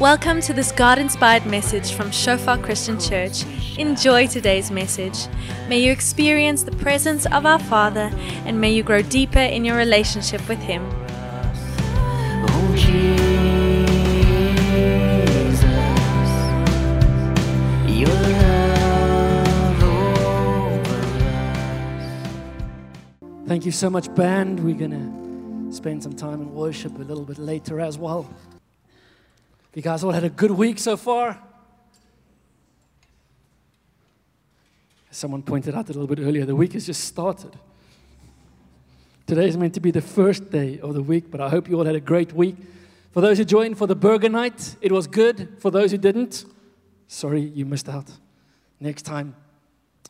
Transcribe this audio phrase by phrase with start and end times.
[0.00, 3.44] Welcome to this God inspired message from Shofar Christian Church.
[3.76, 5.26] Enjoy today's message.
[5.68, 8.10] May you experience the presence of our Father
[8.46, 10.88] and may you grow deeper in your relationship with Him.
[23.46, 24.60] Thank you so much, band.
[24.60, 24.92] We're going
[25.68, 28.26] to spend some time in worship a little bit later as well.
[29.74, 31.40] You guys all had a good week so far?
[35.10, 37.56] As someone pointed out a little bit earlier, the week has just started.
[39.26, 41.78] Today is meant to be the first day of the week, but I hope you
[41.78, 42.56] all had a great week.
[43.12, 45.56] For those who joined for the burger night, it was good.
[45.60, 46.44] For those who didn't,
[47.06, 48.10] sorry, you missed out.
[48.80, 49.36] Next time,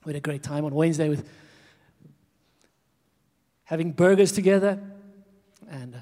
[0.07, 1.29] we had a great time on Wednesday with
[3.65, 4.81] having burgers together.
[5.71, 5.99] And uh,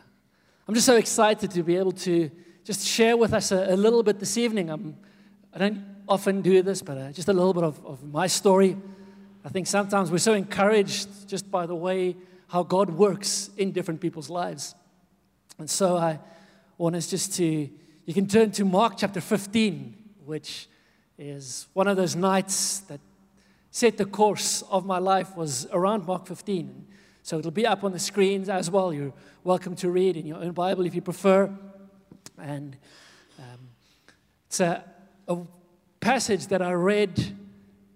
[0.69, 2.31] I'm just so excited to be able to
[2.69, 4.69] just share with us a, a little bit this evening.
[4.69, 4.95] I'm,
[5.55, 8.77] I don't often do this, but uh, just a little bit of, of my story.
[9.43, 12.15] I think sometimes we're so encouraged just by the way
[12.49, 14.75] how God works in different people's lives.
[15.59, 16.21] And so I
[16.77, 17.71] want us just to,
[18.05, 20.69] you can turn to Mark chapter 15, which
[21.17, 23.01] is one of those nights that
[23.71, 26.87] set the course of my life was around Mark 15.
[27.23, 28.93] So it'll be up on the screens as well.
[28.93, 31.51] You're welcome to read in your own Bible if you prefer.
[32.41, 32.77] And
[33.39, 33.69] um,
[34.47, 34.85] it's a,
[35.27, 35.39] a
[36.01, 37.37] passage that I read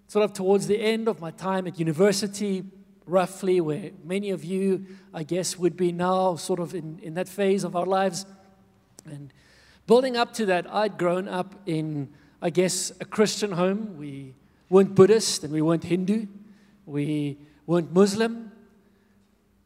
[0.08, 2.64] sort of towards the end of my time at university,
[3.06, 7.28] roughly, where many of you, I guess, would be now sort of in, in that
[7.28, 8.26] phase of our lives.
[9.06, 9.32] And
[9.86, 13.96] building up to that, I'd grown up in, I guess, a Christian home.
[13.96, 14.34] We
[14.68, 16.26] weren't Buddhist and we weren't Hindu.
[16.84, 18.52] We weren't Muslim.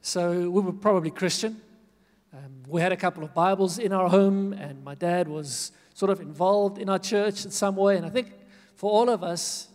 [0.01, 1.61] So we were probably Christian.
[2.33, 6.11] Um, we had a couple of Bibles in our home, and my dad was sort
[6.11, 7.97] of involved in our church in some way.
[7.97, 8.33] And I think
[8.75, 9.69] for all of us,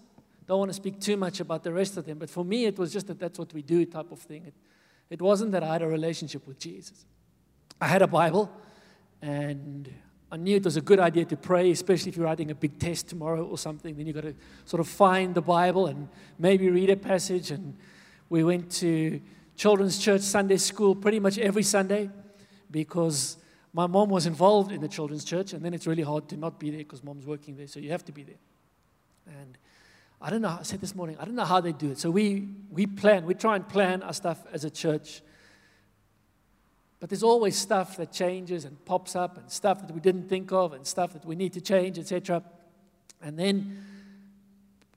[0.47, 2.78] don't want to speak too much about the rest of them, but for me, it
[2.78, 4.44] was just that that's what we do type of thing.
[4.47, 4.53] It,
[5.09, 7.06] it wasn't that I had a relationship with Jesus.
[7.79, 8.51] I had a Bible,
[9.22, 9.91] and
[10.29, 12.79] I knew it was a good idea to pray, especially if you're writing a big
[12.79, 13.95] test tomorrow or something.
[13.95, 14.35] Then you've got to
[14.66, 17.50] sort of find the Bible and maybe read a passage.
[17.51, 17.78] And
[18.29, 19.22] we went to
[19.56, 22.09] children's church Sunday school pretty much every Sunday
[22.71, 23.37] because
[23.73, 26.59] my mom was involved in the children's church, and then it's really hard to not
[26.59, 28.39] be there because mom's working there, so you have to be there.
[29.27, 29.57] And
[30.21, 31.99] I don't know, I said this morning, I don't know how they do it.
[31.99, 35.21] So we, we plan, we try and plan our stuff as a church.
[36.99, 40.51] But there's always stuff that changes and pops up, and stuff that we didn't think
[40.51, 42.43] of, and stuff that we need to change, etc.
[43.21, 43.83] And then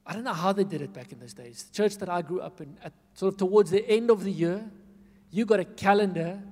[0.06, 1.64] I don't know how they did it back in those days.
[1.64, 4.32] The church that I grew up in, at sort of towards the end of the
[4.32, 4.62] year,
[5.30, 6.42] you got a calendar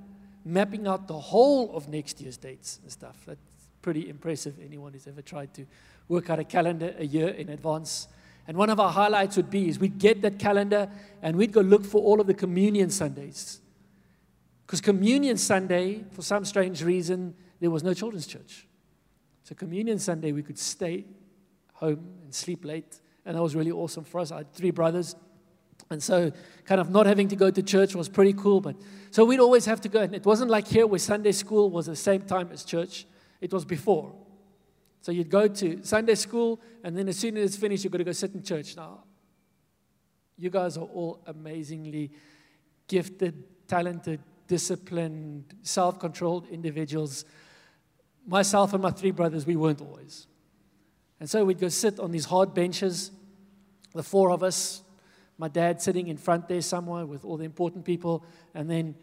[0.45, 3.17] mapping out the whole of next year's dates and stuff.
[3.27, 3.41] That's
[3.81, 4.57] pretty impressive.
[4.65, 5.67] Anyone who's ever tried to
[6.09, 8.09] work out a calendar a year in advance.
[8.47, 10.91] And one of our highlights would be is we'd get that calendar
[11.23, 13.61] and we'd go look for all of the communion Sundays.
[14.67, 18.67] Because communion Sunday, for some strange reason, there was no children's church.
[19.45, 21.05] So communion Sunday, we could stay
[21.75, 23.01] home and sleep late.
[23.25, 24.33] And that was really awesome for us.
[24.33, 25.15] I had three brothers.
[25.91, 26.32] And so,
[26.65, 28.60] kind of not having to go to church was pretty cool.
[28.60, 28.76] But
[29.10, 30.00] so we'd always have to go.
[30.00, 33.06] And it wasn't like here where Sunday school was the same time as church,
[33.41, 34.15] it was before.
[35.03, 37.98] So you'd go to Sunday school, and then as soon as it's finished, you've got
[37.98, 38.76] to go sit in church.
[38.76, 39.04] Now,
[40.38, 42.12] you guys are all amazingly
[42.87, 47.25] gifted, talented, disciplined, self controlled individuals.
[48.26, 50.26] Myself and my three brothers, we weren't always.
[51.19, 53.10] And so we'd go sit on these hard benches,
[53.94, 54.82] the four of us,
[55.43, 58.95] my dad sitting in front there somewhere with all the important people, and then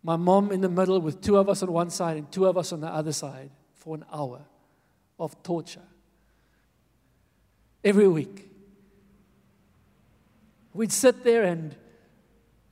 [0.00, 2.56] my mom in the middle with two of us on one side and two of
[2.56, 4.42] us on the other side for an hour
[5.18, 5.88] of torture.
[7.82, 8.48] Every week.
[10.72, 11.74] We'd sit there and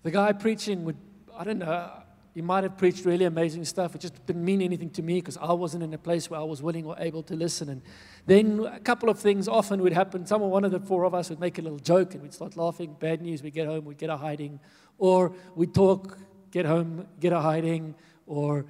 [0.04, 0.96] the guy preaching would,
[1.36, 1.90] I don't know,
[2.34, 3.94] he might have preached really amazing stuff.
[3.94, 6.42] It just didn't mean anything to me because I wasn't in a place where I
[6.42, 7.68] was willing or able to listen.
[7.68, 7.80] And
[8.26, 10.26] then a couple of things often would happen.
[10.26, 12.56] Someone, one of the four of us would make a little joke and we'd start
[12.56, 12.96] laughing.
[12.98, 14.58] Bad news, we'd get home, we'd get a hiding.
[14.98, 16.18] Or we'd talk,
[16.50, 17.94] get home, get a hiding.
[18.26, 18.66] Or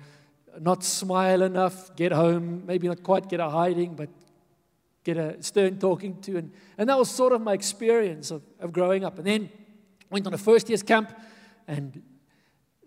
[0.61, 4.11] not smile enough, get home, maybe not quite get a hiding, but
[5.05, 6.37] get a stern talking to.
[6.37, 9.17] And, and that was sort of my experience of, of growing up.
[9.17, 9.49] And then
[10.11, 11.19] went on a first year's camp
[11.67, 12.03] and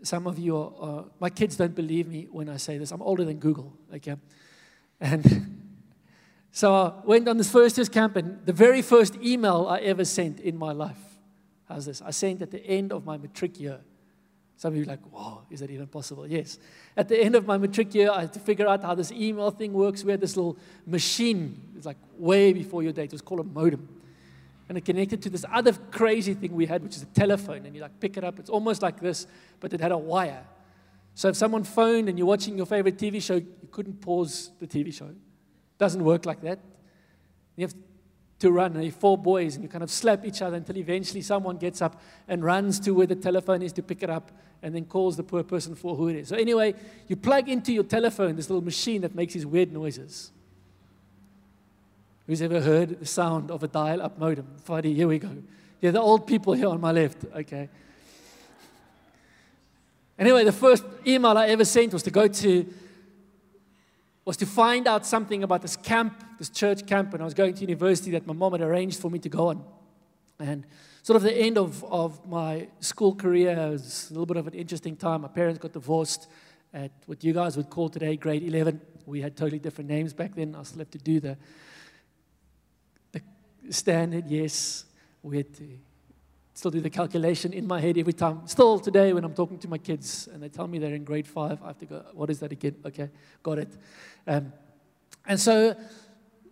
[0.04, 2.92] some of you are, are, my kids don't believe me when I say this.
[2.92, 4.16] I'm older than Google, okay?
[5.00, 5.60] And
[6.52, 10.06] so I went on this first year's camp, and the very first email I ever
[10.06, 10.98] sent in my life,
[11.68, 12.02] how's this?
[12.02, 13.80] I sent at the end of my matric year.
[14.56, 16.26] Some of you are like, wow, is that even possible?
[16.26, 16.58] Yes.
[16.96, 19.52] At the end of my matric year, I had to figure out how this email
[19.52, 20.04] thing works.
[20.04, 21.62] We had this little machine.
[21.76, 23.06] It's like way before your date.
[23.06, 23.97] It was called a modem.
[24.70, 27.66] And it connected to this other crazy thing we had, which is a telephone.
[27.66, 28.38] And you like pick it up.
[28.40, 29.28] It's almost like this,
[29.60, 30.44] but it had a wire.
[31.16, 34.68] So if someone phoned and you're watching your favorite TV show, you couldn't pause the
[34.68, 35.06] TV show.
[35.06, 35.16] It
[35.78, 36.60] Doesn't work like that.
[37.56, 37.74] You have
[38.40, 41.22] to run, and you're four boys, and you kind of slap each other until eventually
[41.22, 44.32] someone gets up and runs to where the telephone is to pick it up
[44.62, 46.28] and then calls the poor person for who it is.
[46.28, 46.76] So, anyway,
[47.08, 50.32] you plug into your telephone this little machine that makes these weird noises.
[52.28, 54.48] Who's ever heard the sound of a dial up modem?
[54.64, 55.32] Friday, here we go.
[55.80, 57.24] Yeah, the old people here on my left.
[57.34, 57.70] Okay.
[60.20, 62.74] Anyway, the first email I ever sent was to go to
[64.26, 67.54] was to find out something about this camp, this church camp, and I was going
[67.54, 69.64] to university that my mom had arranged for me to go on.
[70.38, 70.66] And
[71.02, 74.54] sort of the end of, of my school career was a little bit of an
[74.54, 75.22] interesting time.
[75.22, 76.28] My parents got divorced
[76.74, 78.82] at what you guys would call today grade 11.
[79.06, 80.56] We had totally different names back then.
[80.56, 81.38] I still have to do the,
[83.70, 84.86] standard, yes.
[85.22, 85.68] We had to
[86.54, 88.48] still do the calculation in my head every time.
[88.48, 91.28] Still today, when I'm talking to my kids and they tell me they're in grade
[91.28, 92.76] five, I have to go, what is that again?
[92.86, 93.10] Okay,
[93.44, 93.78] got it.
[94.26, 94.54] Um,
[95.26, 95.76] and so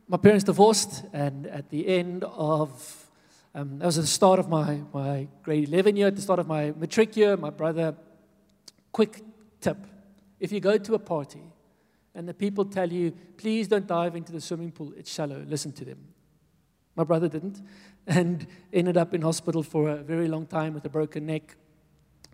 [0.07, 3.07] my parents divorced, and at the end of,
[3.53, 6.47] um, that was the start of my, my grade 11 year, at the start of
[6.47, 7.95] my matric year, my brother,
[8.91, 9.21] quick
[9.61, 9.77] tip
[10.39, 11.41] if you go to a party
[12.13, 15.71] and the people tell you, please don't dive into the swimming pool, it's shallow, listen
[15.73, 15.97] to them.
[16.95, 17.61] My brother didn't
[18.07, 21.55] and ended up in hospital for a very long time with a broken neck.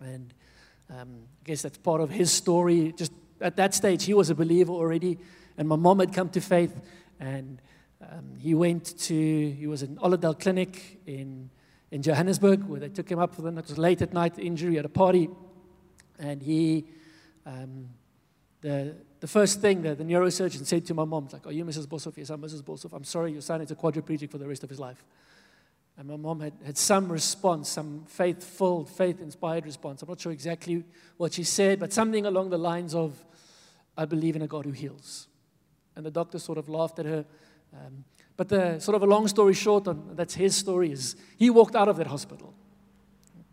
[0.00, 0.32] And
[0.90, 2.92] um, I guess that's part of his story.
[2.96, 5.18] Just at that stage, he was a believer already,
[5.58, 6.78] and my mom had come to faith.
[7.18, 7.60] And
[8.00, 11.50] um, he went to, he was in Olivedale Clinic in,
[11.90, 13.64] in Johannesburg, where they took him up for the night.
[13.64, 15.28] It was late at night, injury at a party.
[16.18, 16.84] And he,
[17.46, 17.88] um,
[18.60, 21.86] the, the first thing that the neurosurgeon said to my mom, like, Are you Mrs.
[21.86, 22.16] Boshoff?
[22.16, 22.60] Yes, I'm Mrs.
[22.60, 22.92] Boshoff.
[22.92, 25.04] I'm sorry, your son is a quadriplegic for the rest of his life.
[25.96, 30.02] And my mom had, had some response, some faith filled, faith inspired response.
[30.02, 30.82] I'm not sure exactly
[31.18, 33.24] what she said, but something along the lines of,
[33.96, 35.28] I believe in a God who heals.
[35.94, 37.24] And the doctor sort of laughed at her.
[37.72, 38.02] Um,
[38.36, 41.76] but the sort of a long story short, and that's his story, is he walked
[41.76, 42.54] out of that hospital.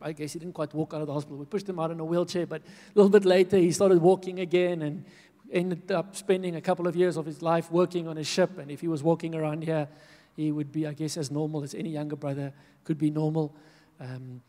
[0.01, 1.37] I guess he didn't quite walk out of the hospital.
[1.37, 4.39] We pushed him out in a wheelchair, but a little bit later he started walking
[4.39, 5.03] again and
[5.51, 8.57] ended up spending a couple of years of his life working on a ship.
[8.57, 9.87] And if he was walking around here,
[10.35, 12.53] he would be, I guess, as normal as any younger brother
[12.83, 13.53] could be normal.
[13.99, 14.41] Um,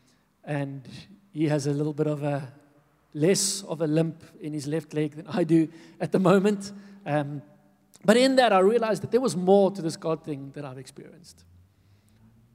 [0.43, 0.87] and
[1.33, 2.51] he has a little bit of a
[3.13, 5.67] less of a limp in his left leg than I do
[5.99, 6.71] at the moment.
[7.05, 7.41] Um,
[8.03, 10.77] but in that, I realized that there was more to this God thing that I've
[10.77, 11.43] experienced.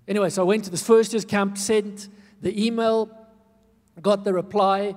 [0.09, 2.09] Anyway, so I went to this first year's camp, sent
[2.41, 3.11] the email,
[4.01, 4.95] got the reply,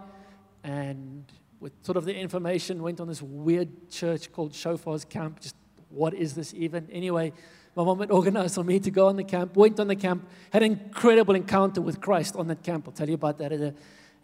[0.63, 1.25] and
[1.59, 5.39] with sort of the information, went on this weird church called Shofar's Camp.
[5.41, 5.56] Just
[5.89, 6.88] what is this even?
[6.91, 7.33] Anyway,
[7.75, 10.27] my mom had organized for me to go on the camp, went on the camp,
[10.51, 12.85] had an incredible encounter with Christ on that camp.
[12.88, 13.73] I'll tell you about that at a,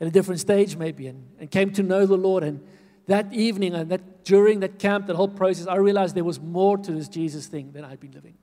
[0.02, 2.44] at a different stage, maybe, and, and came to know the Lord.
[2.44, 2.62] And
[3.08, 6.78] that evening and that during that camp, that whole process, I realized there was more
[6.78, 8.36] to this Jesus thing than I'd been living.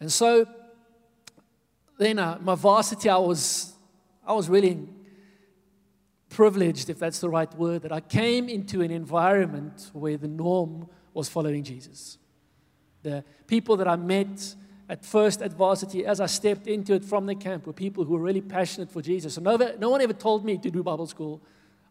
[0.00, 0.46] And so
[1.98, 3.74] then uh, my varsity, I was,
[4.26, 4.86] I was really
[6.28, 10.88] privileged, if that's the right word, that I came into an environment where the norm
[11.12, 12.18] was following Jesus.
[13.02, 14.54] The people that I met
[14.88, 18.14] at first at varsity, as I stepped into it from the camp, were people who
[18.14, 19.34] were really passionate for Jesus.
[19.34, 21.40] So no, no one ever told me to do Bible school.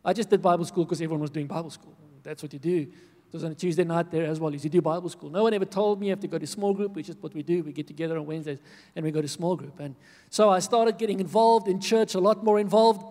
[0.04, 1.96] I just did Bible school because everyone was doing Bible school.
[2.24, 2.88] That's what you do.
[3.30, 4.52] It was on a Tuesday night there as well.
[4.56, 5.30] Is you do Bible school.
[5.30, 7.36] No one ever told me you have to go to small group, which is what
[7.36, 7.62] we do.
[7.62, 8.58] We get together on Wednesdays
[8.96, 9.80] and we go to small group.
[9.80, 9.94] And
[10.32, 13.06] so I started getting involved in church, a lot more involved,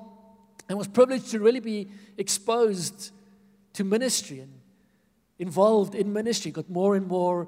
[0.68, 3.12] and was privileged to really be exposed
[3.75, 4.52] to ministry and
[5.38, 7.46] involved in ministry, got more and more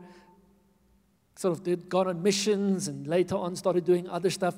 [1.35, 4.55] sort of did, gone on missions and later on started doing other stuff.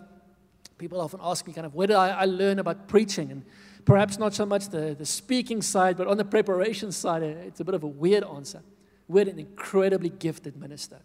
[0.82, 3.44] People often ask me kind of where did I, I learn about preaching and
[3.84, 7.64] perhaps not so much the, the speaking side, but on the preparation side, it's a
[7.64, 8.62] bit of a weird answer.
[9.06, 10.98] We had an incredibly gifted minister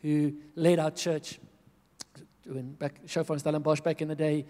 [0.00, 1.40] who led our church
[2.44, 4.46] when back Shofar and Stellenbosch back in the day.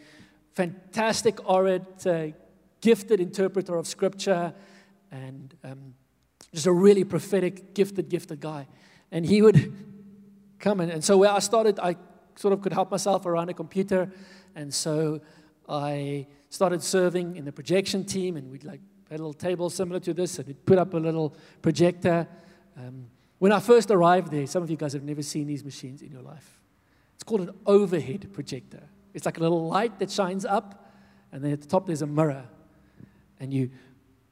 [0.52, 2.34] Fantastic orator,
[2.82, 4.52] gifted interpreter of scripture,
[5.10, 5.94] and um,
[6.52, 8.66] just a really prophetic, gifted, gifted guy.
[9.10, 9.72] And he would
[10.58, 10.90] come in.
[10.90, 11.96] And so where I started, I
[12.36, 14.10] sort of could help myself around a computer.
[14.56, 15.20] And so
[15.68, 20.14] I started serving in the projection team, and we'd like a little table similar to
[20.14, 22.26] this, and we'd put up a little projector.
[22.76, 23.06] Um,
[23.38, 26.10] when I first arrived there, some of you guys have never seen these machines in
[26.10, 26.58] your life.
[27.14, 28.82] It's called an overhead projector.
[29.12, 30.90] It's like a little light that shines up,
[31.30, 32.44] and then at the top there's a mirror.
[33.38, 33.70] And you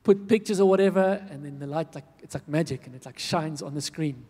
[0.02, 3.19] put pictures or whatever, and then the light, like, it's like magic, and it like
[3.19, 4.25] shines on the screen.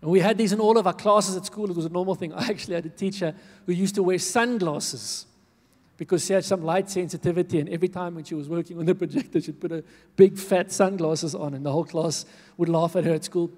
[0.00, 1.70] And we had these in all of our classes at school.
[1.70, 2.32] It was a normal thing.
[2.32, 3.34] I actually had a teacher
[3.66, 5.26] who used to wear sunglasses
[5.96, 7.58] because she had some light sensitivity.
[7.58, 9.82] And every time when she was working on the projector, she'd put a
[10.14, 12.24] big fat sunglasses on, and the whole class
[12.56, 13.50] would laugh at her at school.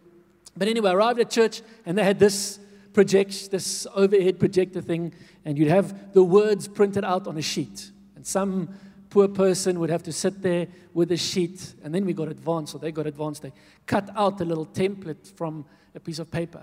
[0.57, 2.59] But anyway, I arrived at church, and they had this
[2.95, 5.13] project, this overhead projector thing,
[5.45, 7.91] and you'd have the words printed out on a sheet.
[8.17, 8.71] And some
[9.11, 12.75] poor person would have to sit there with a sheet, and then we got advanced,
[12.75, 13.43] or they got advanced.
[13.43, 13.53] They
[13.87, 16.63] cut out a little template from a piece of paper.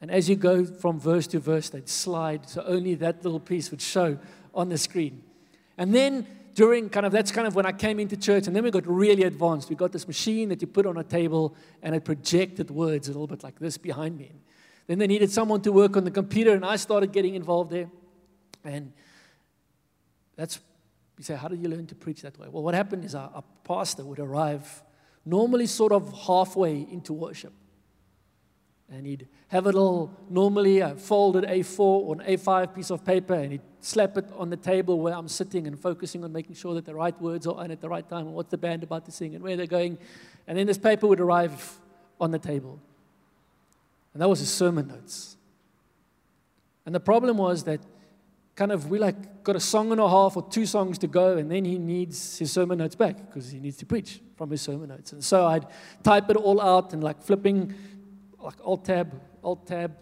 [0.00, 3.70] And as you go from verse to verse, they'd slide, so only that little piece
[3.70, 4.18] would show
[4.54, 5.22] on the screen.
[5.78, 8.64] And then during kind of that's kind of when I came into church, and then
[8.64, 9.70] we got really advanced.
[9.70, 13.12] We got this machine that you put on a table, and it projected words a
[13.12, 14.32] little bit like this behind me.
[14.86, 17.88] Then they needed someone to work on the computer, and I started getting involved there.
[18.64, 18.92] And
[20.36, 20.60] that's
[21.18, 22.48] you say, how did you learn to preach that way?
[22.50, 24.82] Well, what happened is our, our pastor would arrive
[25.24, 27.52] normally sort of halfway into worship.
[28.90, 33.04] And he'd have a little, normally uh, a folded A4 or an A5 piece of
[33.04, 36.54] paper, and he'd slap it on the table where I'm sitting and focusing on making
[36.56, 38.82] sure that the right words are on at the right time and what's the band
[38.82, 39.98] about to sing and where they're going.
[40.46, 41.78] And then this paper would arrive
[42.20, 42.78] on the table.
[44.12, 45.36] And that was his sermon notes.
[46.84, 47.80] And the problem was that
[48.54, 51.36] kind of we like got a song and a half or two songs to go,
[51.36, 54.60] and then he needs his sermon notes back because he needs to preach from his
[54.60, 55.12] sermon notes.
[55.12, 55.66] And so I'd
[56.02, 57.74] type it all out and like flipping,
[58.42, 59.96] like alt tab, alt tab,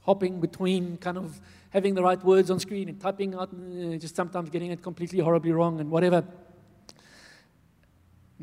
[0.00, 1.40] hopping between kind of
[1.70, 5.18] having the right words on screen and typing out, uh, just sometimes getting it completely
[5.18, 6.24] horribly wrong and whatever.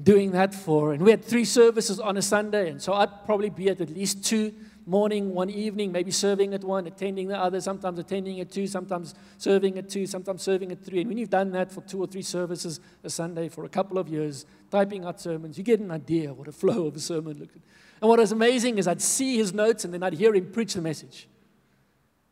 [0.01, 3.49] Doing that for, and we had three services on a Sunday, and so I'd probably
[3.49, 4.53] be at at least two
[4.85, 9.15] morning, one evening, maybe serving at one, attending the other, sometimes attending at two, sometimes
[9.37, 11.01] serving at two, sometimes serving at three.
[11.01, 13.97] And when you've done that for two or three services a Sunday for a couple
[13.97, 17.39] of years, typing out sermons, you get an idea what a flow of a sermon
[17.39, 17.63] looks like.
[18.01, 20.73] And what was amazing is I'd see his notes and then I'd hear him preach
[20.73, 21.27] the message.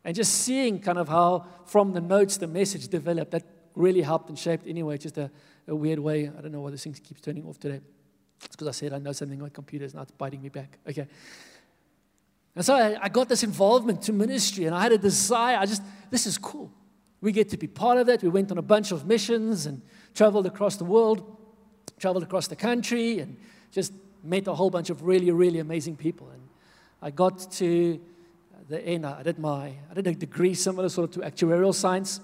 [0.04, 3.44] And just seeing kind of how from the notes the message developed, that
[3.74, 5.30] really helped and shaped anyway, just a,
[5.66, 6.28] a weird way.
[6.28, 7.80] I don't know why this thing keeps turning off today.
[8.44, 10.78] It's because I said I know something about computers, now it's biting me back.
[10.86, 11.08] Okay.
[12.56, 15.56] And so I, I got this involvement to ministry, and I had a desire.
[15.56, 16.70] I just, this is cool.
[17.20, 18.22] We get to be part of it.
[18.22, 19.82] We went on a bunch of missions and
[20.14, 21.36] traveled across the world,
[21.98, 23.36] traveled across the country, and
[23.72, 23.92] just
[24.22, 26.28] met a whole bunch of really, really amazing people.
[26.30, 26.42] And
[27.02, 28.00] I got to
[28.68, 29.04] the end.
[29.06, 32.20] I did my, I did a degree similar sort of to actuarial science,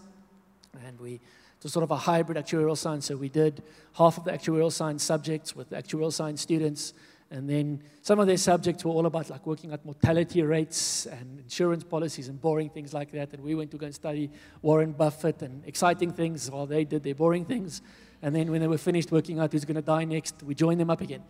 [0.87, 1.15] and we
[1.61, 3.05] it was sort of a hybrid actuarial science.
[3.05, 6.95] So we did half of the actuarial science subjects with actuarial science students,
[7.31, 11.39] and then some of their subjects were all about like working at mortality rates and
[11.39, 13.33] insurance policies and boring things like that.
[13.33, 14.31] And we went to go and study
[14.63, 17.83] Warren Buffett and exciting things while they did their boring things.
[18.21, 20.81] And then when they were finished working out who's going to die next, we joined
[20.81, 21.23] them up again.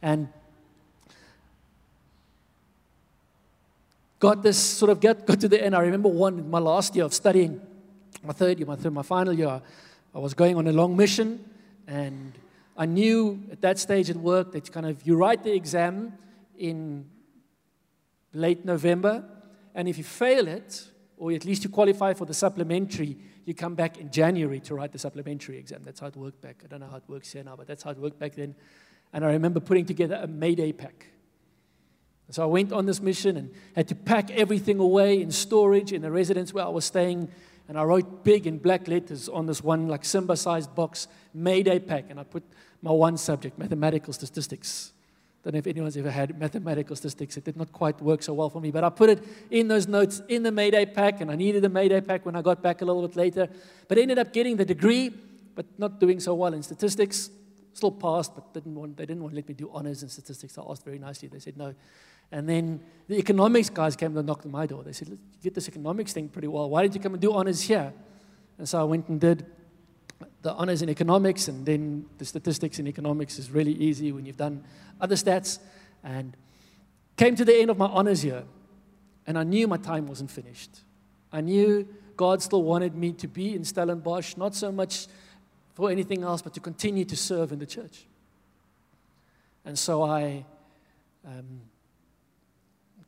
[0.00, 0.28] And
[4.20, 5.74] got this sort of got, got to the end.
[5.74, 7.60] I remember one, my last year of studying,
[8.22, 9.60] my third year, my, third, my final year,
[10.14, 11.44] I was going on a long mission
[11.88, 12.32] and
[12.78, 16.12] I knew at that stage at work that kind of you write the exam
[16.56, 17.10] in
[18.32, 19.24] late November,
[19.74, 23.74] and if you fail it, or at least you qualify for the supplementary, you come
[23.74, 25.82] back in January to write the supplementary exam.
[25.84, 26.62] That's how it worked back.
[26.64, 28.54] I don't know how it works here now, but that's how it worked back then.
[29.12, 31.08] And I remember putting together a Mayday pack.
[32.30, 36.02] So I went on this mission and had to pack everything away in storage in
[36.02, 37.30] the residence where I was staying
[37.68, 41.78] and I wrote big in black letters on this one, like Simba sized box, Mayday
[41.78, 42.06] pack.
[42.10, 42.42] And I put
[42.82, 44.92] my one subject, mathematical statistics.
[45.44, 47.36] Don't know if anyone's ever had mathematical statistics.
[47.36, 49.86] It did not quite work so well for me, but I put it in those
[49.86, 52.82] notes in the Mayday pack, and I needed a Mayday pack when I got back
[52.82, 53.48] a little bit later.
[53.86, 55.10] But I ended up getting the degree,
[55.54, 57.30] but not doing so well in statistics.
[57.72, 60.58] Still passed, but didn't want, they didn't want to let me do honors in statistics.
[60.58, 61.28] I asked very nicely.
[61.28, 61.74] They said no.
[62.30, 64.82] And then the economics guys came and knocked on my door.
[64.82, 66.68] They said, You get this economics thing pretty well.
[66.68, 67.92] Why did you come and do honors here?
[68.58, 69.46] And so I went and did
[70.42, 74.36] the honors in economics, and then the statistics in economics is really easy when you've
[74.36, 74.64] done
[75.00, 75.58] other stats.
[76.02, 76.36] And
[77.16, 78.44] came to the end of my honors year,
[79.26, 80.80] and I knew my time wasn't finished.
[81.32, 85.06] I knew God still wanted me to be in Stellenbosch, not so much
[85.74, 88.06] for anything else, but to continue to serve in the church.
[89.64, 90.44] And so I.
[91.26, 91.62] Um,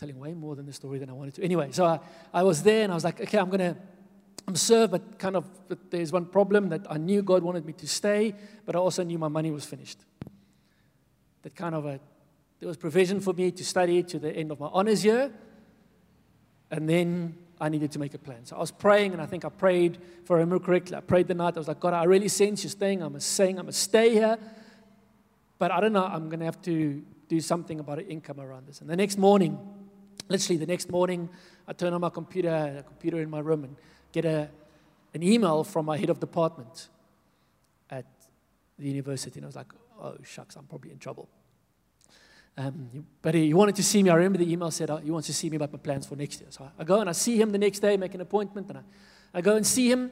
[0.00, 1.44] telling way more than the story than I wanted to.
[1.44, 2.00] Anyway, so I,
[2.32, 3.76] I was there and I was like, okay, I'm going to
[4.48, 7.72] I'm served, but kind of but there's one problem that I knew God wanted me
[7.74, 8.34] to stay,
[8.66, 9.98] but I also knew my money was finished.
[11.42, 12.00] That kind of a,
[12.58, 15.32] there was provision for me to study to the end of my honors year,
[16.70, 18.44] and then I needed to make a plan.
[18.46, 21.28] So I was praying, and I think I prayed, if I remember correctly, I prayed
[21.28, 21.54] the night.
[21.56, 23.02] I was like, God, I really sense you're staying.
[23.02, 24.38] I'm a saying I'm to stay here.
[25.58, 28.66] But I don't know, I'm going to have to do something about an income around
[28.66, 28.80] this.
[28.80, 29.58] And the next morning,
[30.28, 31.28] literally the next morning,
[31.68, 33.76] I turn on my computer, a computer in my room, and
[34.12, 34.48] get a,
[35.14, 36.88] an email from my head of department
[37.90, 38.06] at
[38.78, 39.38] the university.
[39.38, 41.28] And I was like, oh, shucks, I'm probably in trouble.
[42.56, 44.10] Um, but he, wanted to see me.
[44.10, 46.16] I remember the email said uh, he wants to see me about my plans for
[46.16, 46.50] next year.
[46.50, 48.78] So I, I go and I see him the next day, make an appointment, and
[48.78, 48.82] I,
[49.34, 50.10] I go and see him.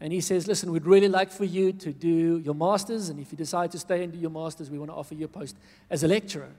[0.00, 3.08] And he says, Listen, we'd really like for you to do your master's.
[3.08, 5.26] And if you decide to stay and do your master's, we want to offer you
[5.26, 5.56] a post
[5.90, 6.50] as a lecturer.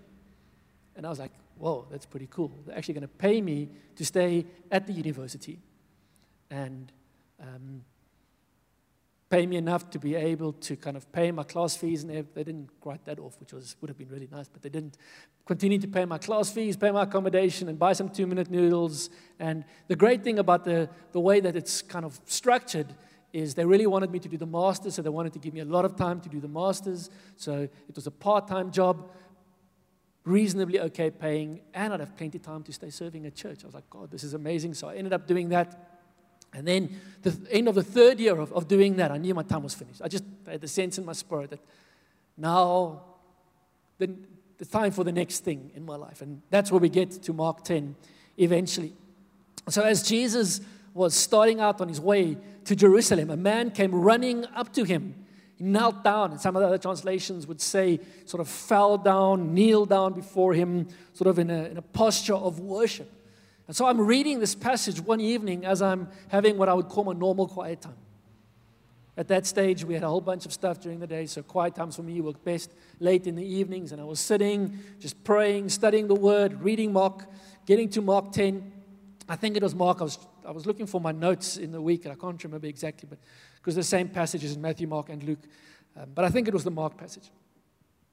[0.95, 2.51] And I was like, Whoa, that's pretty cool.
[2.65, 5.59] They're actually going to pay me to stay at the university
[6.49, 6.91] and
[7.41, 7.81] um,
[9.29, 12.03] pay me enough to be able to kind of pay my class fees.
[12.03, 14.69] And they, didn't write that off, which was, would have been really nice, but they
[14.69, 14.97] didn't
[15.45, 19.09] continue to pay my class fees, pay my accommodation, and buy some two minute noodles.
[19.39, 22.95] And the great thing about the, the way that it's kind of structured
[23.33, 25.59] is they really wanted me to do the master's, so they wanted to give me
[25.59, 27.09] a lot of time to do the master's.
[27.35, 29.11] So it was a part time job,
[30.23, 33.63] reasonably okay paying, and I'd have plenty of time to stay serving at church.
[33.63, 34.75] I was like, God, this is amazing.
[34.75, 35.94] So I ended up doing that.
[36.55, 36.89] And then
[37.21, 39.73] the end of the third year of, of doing that, I knew my time was
[39.73, 40.01] finished.
[40.03, 41.59] I just had the sense in my spirit that
[42.37, 43.01] now
[43.97, 44.13] the,
[44.57, 46.21] the time for the next thing in my life.
[46.21, 47.95] And that's where we get to Mark 10
[48.37, 48.93] eventually.
[49.69, 50.61] So as Jesus
[50.93, 55.15] was starting out on his way to Jerusalem, a man came running up to him.
[55.57, 59.53] He knelt down, and some of the other translations would say, sort of fell down,
[59.53, 63.11] kneeled down before him, sort of in a, in a posture of worship.
[63.67, 67.03] And so I'm reading this passage one evening as I'm having what I would call
[67.03, 67.97] my normal quiet time.
[69.17, 71.73] At that stage, we had a whole bunch of stuff during the day, so quiet
[71.73, 73.91] times for me worked best late in the evenings.
[73.91, 77.25] And I was sitting, just praying, studying the word, reading Mark,
[77.65, 78.71] getting to Mark 10.
[79.29, 80.01] I think it was Mark.
[80.01, 82.67] I was, I was looking for my notes in the week, and I can't remember
[82.67, 83.19] exactly, but
[83.55, 85.39] because the same passages in Matthew, Mark, and Luke.
[85.97, 87.31] Um, but I think it was the Mark passage.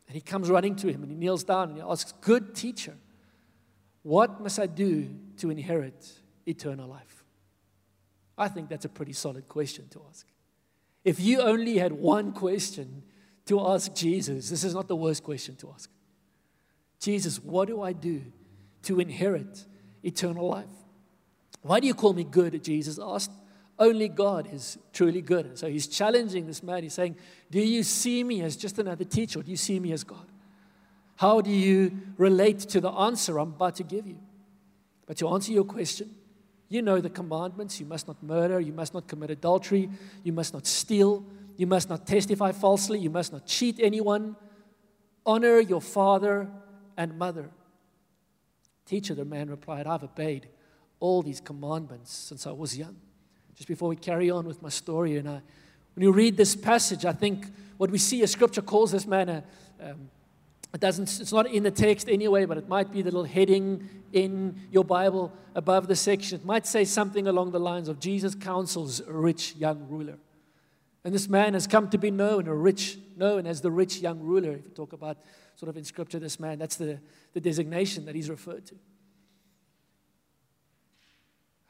[0.07, 2.95] And he comes running to him and he kneels down and he asks, Good teacher,
[4.03, 6.13] what must I do to inherit
[6.47, 7.25] eternal life?
[8.37, 10.27] I think that's a pretty solid question to ask.
[11.05, 13.03] If you only had one question
[13.47, 15.91] to ask Jesus, this is not the worst question to ask.
[17.01, 18.23] Jesus, what do I do
[18.85, 19.65] to inherit
[20.03, 20.67] eternal life?
[21.63, 22.63] Why do you call me good?
[22.63, 23.33] Jesus asked.
[23.79, 25.47] Only God is truly good.
[25.47, 26.83] And so he's challenging this man.
[26.83, 27.17] He's saying,
[27.51, 30.27] Do you see me as just another teacher, or do you see me as God?
[31.23, 34.19] How do you relate to the answer I'm about to give you?
[35.07, 36.11] But to answer your question,
[36.69, 37.79] you know the commandments.
[37.79, 38.59] You must not murder.
[38.59, 39.89] You must not commit adultery.
[40.25, 41.25] You must not steal.
[41.57, 42.99] You must not testify falsely.
[42.99, 44.35] You must not cheat anyone.
[45.25, 46.51] Honor your father
[46.97, 47.51] and mother.
[48.85, 50.49] Teacher, the man replied, I've obeyed
[50.99, 52.97] all these commandments since I was young.
[53.55, 55.41] Just before we carry on with my story, and I,
[55.95, 59.29] when you read this passage, I think what we see as Scripture calls this man
[59.29, 59.45] a,
[59.81, 60.11] um,
[60.75, 63.89] it doesn't, it's not in the text anyway, but it might be the little heading
[64.13, 66.41] in your Bible above the section.
[66.41, 70.19] It might say something along the lines of Jesus counsels a rich young ruler.
[71.05, 74.21] And this man has come to be known, a rich, known as the rich young
[74.21, 74.53] ruler.
[74.53, 75.19] If you talk about
[75.57, 77.01] sort of in scripture, this man, that's the,
[77.35, 78.75] the designation that he's referred to.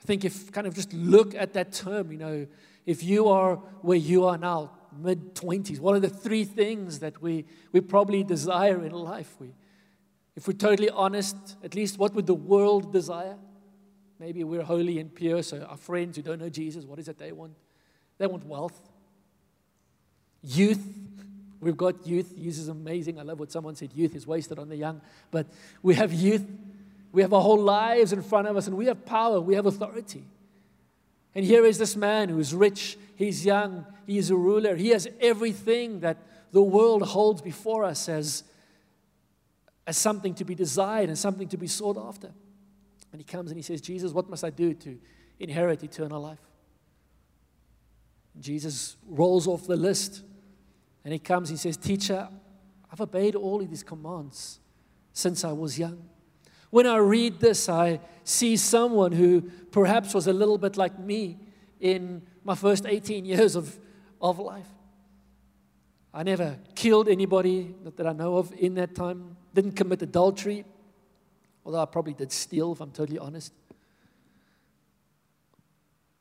[0.01, 2.47] I think if kind of just look at that term, you know,
[2.87, 7.20] if you are where you are now, mid 20s, what are the three things that
[7.22, 9.35] we, we probably desire in life?
[9.38, 9.55] We,
[10.37, 13.37] if we're totally honest, at least what would the world desire?
[14.18, 17.18] Maybe we're holy and pure, so our friends who don't know Jesus, what is it
[17.18, 17.55] they want?
[18.18, 18.78] They want wealth.
[20.42, 20.85] Youth,
[21.61, 22.33] we've got youth.
[22.37, 23.18] Youth is amazing.
[23.18, 25.00] I love what someone said youth is wasted on the young.
[25.31, 25.46] But
[25.83, 26.44] we have youth.
[27.12, 29.66] We have our whole lives in front of us, and we have power, we have
[29.66, 30.24] authority.
[31.35, 35.09] And here is this man who's rich, he's young, he is a ruler, he has
[35.21, 36.18] everything that
[36.53, 38.45] the world holds before us as,
[39.87, 42.31] as something to be desired and something to be sought after.
[43.12, 44.99] And he comes and he says, Jesus, what must I do to
[45.38, 46.38] inherit eternal life?
[48.38, 50.23] Jesus rolls off the list
[51.05, 52.29] and he comes, and he says, Teacher,
[52.90, 54.61] I've obeyed all of these commands
[55.12, 56.09] since I was young.
[56.72, 61.38] When I read this, I see someone who perhaps was a little bit like me
[61.78, 63.78] in my first 18 years of,
[64.22, 64.70] of life.
[66.14, 70.64] I never killed anybody that I know of in that time, didn't commit adultery,
[71.62, 73.52] although I probably did steal, if I'm totally honest.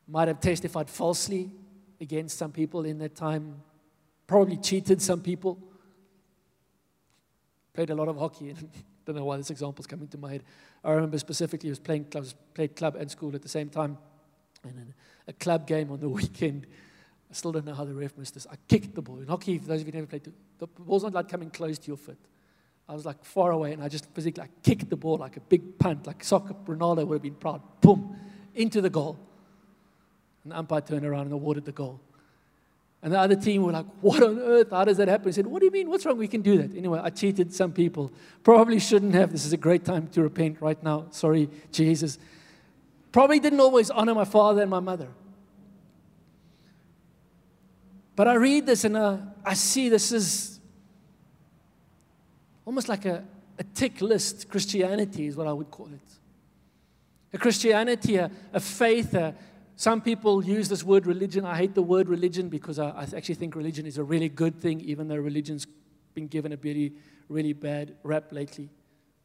[0.06, 1.50] Might have testified falsely
[2.02, 3.62] against some people in that time,
[4.28, 5.58] probably cheated some people.
[7.74, 8.54] Played a lot of hockey,
[9.06, 10.44] don't know why this example is coming to my head.
[10.84, 13.98] I remember specifically I was playing clubs, played club and school at the same time.
[14.64, 14.94] And
[15.28, 16.68] a club game on the weekend,
[17.30, 18.48] I still don't know how the ref missed this.
[18.52, 19.20] I kicked the ball.
[19.20, 21.80] In hockey, for those of you who never played, the ball's not like coming close
[21.80, 22.20] to your foot.
[22.88, 25.40] I was like far away, and I just physically like, kicked the ball like a
[25.40, 26.54] big punt, like soccer.
[26.66, 27.62] Ronaldo would have been proud.
[27.80, 28.18] Boom,
[28.54, 29.18] into the goal.
[30.44, 32.02] And the umpire turned around and awarded the goal.
[33.04, 34.70] And the other team were like, What on earth?
[34.72, 35.28] How does that happen?
[35.28, 35.90] He said, What do you mean?
[35.90, 36.18] What's wrong?
[36.18, 36.76] We can do that.
[36.76, 38.12] Anyway, I cheated some people.
[38.44, 39.32] Probably shouldn't have.
[39.32, 41.06] This is a great time to repent right now.
[41.10, 42.20] Sorry, Jesus.
[43.12, 45.10] Probably didn't always honor my father and my mother.
[48.16, 50.60] But I read this and uh, I see this is
[52.66, 53.24] almost like a,
[53.58, 56.00] a tick list Christianity, is what I would call it.
[57.34, 59.34] A Christianity, a, a faith, a,
[59.82, 61.44] some people use this word religion.
[61.44, 64.62] I hate the word religion because I, I, actually think religion is a really good
[64.62, 65.66] thing, even though religion's
[66.14, 66.94] been given a really,
[67.30, 68.70] really bad rap lately.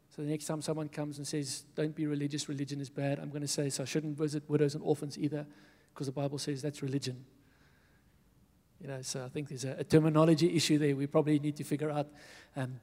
[0.09, 3.29] So the next time someone comes and says, Don't be religious, religion is bad, I'm
[3.29, 5.45] going to say, So I shouldn't visit widows and orphans either,
[5.93, 7.27] because the Bible says that's religion.
[8.81, 11.65] You know, so I think there's a, a terminology issue there we probably need to
[11.65, 12.09] figure out.
[12.57, 12.81] Um,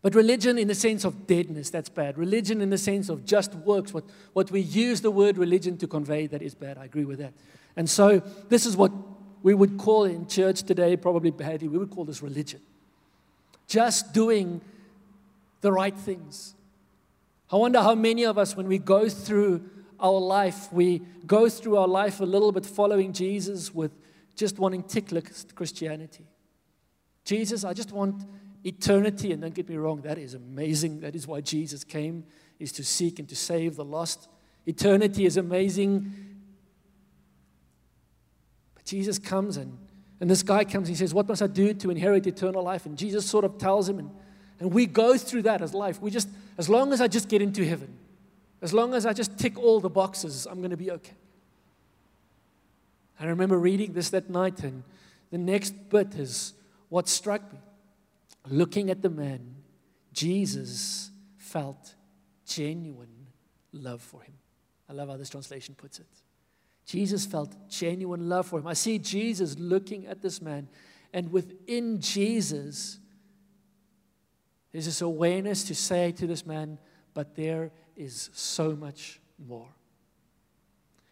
[0.00, 2.18] but religion, in the sense of deadness, that's bad.
[2.18, 5.88] Religion, in the sense of just works, what, what we use the word religion to
[5.88, 6.78] convey, that is bad.
[6.78, 7.32] I agree with that.
[7.76, 8.92] And so, this is what
[9.42, 12.60] we would call in church today, probably badly, we would call this religion.
[13.66, 14.60] Just doing
[15.60, 16.54] the right things.
[17.50, 21.76] I wonder how many of us, when we go through our life, we go through
[21.76, 23.92] our life a little bit following Jesus with
[24.36, 25.12] just wanting tick
[25.54, 26.24] Christianity.
[27.24, 28.24] Jesus, I just want
[28.68, 29.32] eternity.
[29.32, 31.00] And don't get me wrong, that is amazing.
[31.00, 32.24] That is why Jesus came,
[32.58, 34.28] is to seek and to save the lost.
[34.66, 36.12] Eternity is amazing.
[38.74, 39.76] But Jesus comes and,
[40.20, 42.86] and this guy comes and he says, What must I do to inherit eternal life?
[42.86, 44.10] And Jesus sort of tells him, and,
[44.60, 46.00] and we go through that as life.
[46.00, 46.28] We just,
[46.58, 47.96] as long as I just get into heaven,
[48.60, 51.14] as long as I just tick all the boxes, I'm going to be okay.
[53.20, 54.82] I remember reading this that night, and
[55.30, 56.54] the next bit is
[56.88, 57.58] what struck me.
[58.46, 59.56] Looking at the man,
[60.12, 61.94] Jesus felt
[62.46, 63.26] genuine
[63.72, 64.34] love for him.
[64.88, 66.06] I love how this translation puts it.
[66.86, 68.66] Jesus felt genuine love for him.
[68.66, 70.68] I see Jesus looking at this man,
[71.12, 72.98] and within Jesus,
[74.72, 76.78] there's this awareness to say to this man,
[77.12, 79.68] but there is so much more.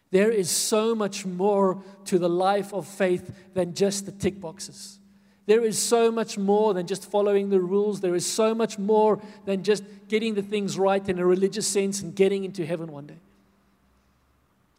[0.09, 4.99] There is so much more to the life of faith than just the tick boxes.
[5.47, 8.01] There is so much more than just following the rules.
[8.01, 12.01] There is so much more than just getting the things right in a religious sense
[12.01, 13.17] and getting into heaven one day.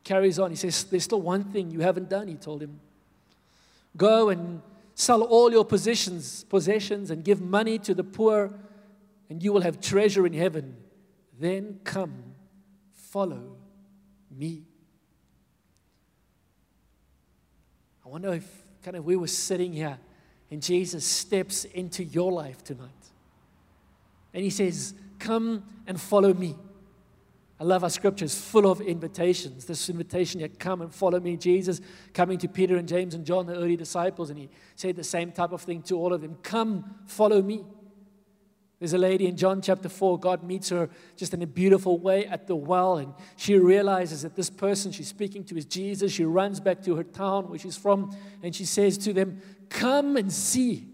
[0.04, 0.50] Carries on.
[0.50, 2.80] He says, There's still one thing you haven't done, he told him.
[3.96, 4.60] Go and
[4.94, 8.52] sell all your possessions, possessions and give money to the poor,
[9.30, 10.76] and you will have treasure in heaven.
[11.40, 12.34] Then come,
[12.92, 13.56] follow
[14.30, 14.64] me.
[18.04, 18.46] I wonder if
[18.82, 19.98] kind of we were sitting here
[20.50, 22.88] and Jesus steps into your life tonight.
[24.32, 26.54] And he says, Come and follow me.
[27.60, 29.64] I love our scriptures full of invitations.
[29.64, 31.36] This invitation here, come and follow me.
[31.36, 31.80] Jesus
[32.14, 35.32] coming to Peter and James and John, the early disciples, and he said the same
[35.32, 37.64] type of thing to all of them Come, follow me.
[38.78, 42.26] There's a lady in John chapter 4, God meets her just in a beautiful way
[42.26, 46.12] at the well, and she realizes that this person she's speaking to is Jesus.
[46.12, 50.16] She runs back to her town where she's from, and she says to them, Come
[50.16, 50.86] and see.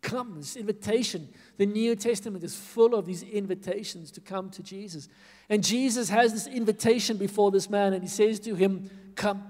[0.00, 1.28] Come, this invitation.
[1.58, 5.08] The New Testament is full of these invitations to come to Jesus.
[5.50, 9.42] And Jesus has this invitation before this man, and he says to him, Come.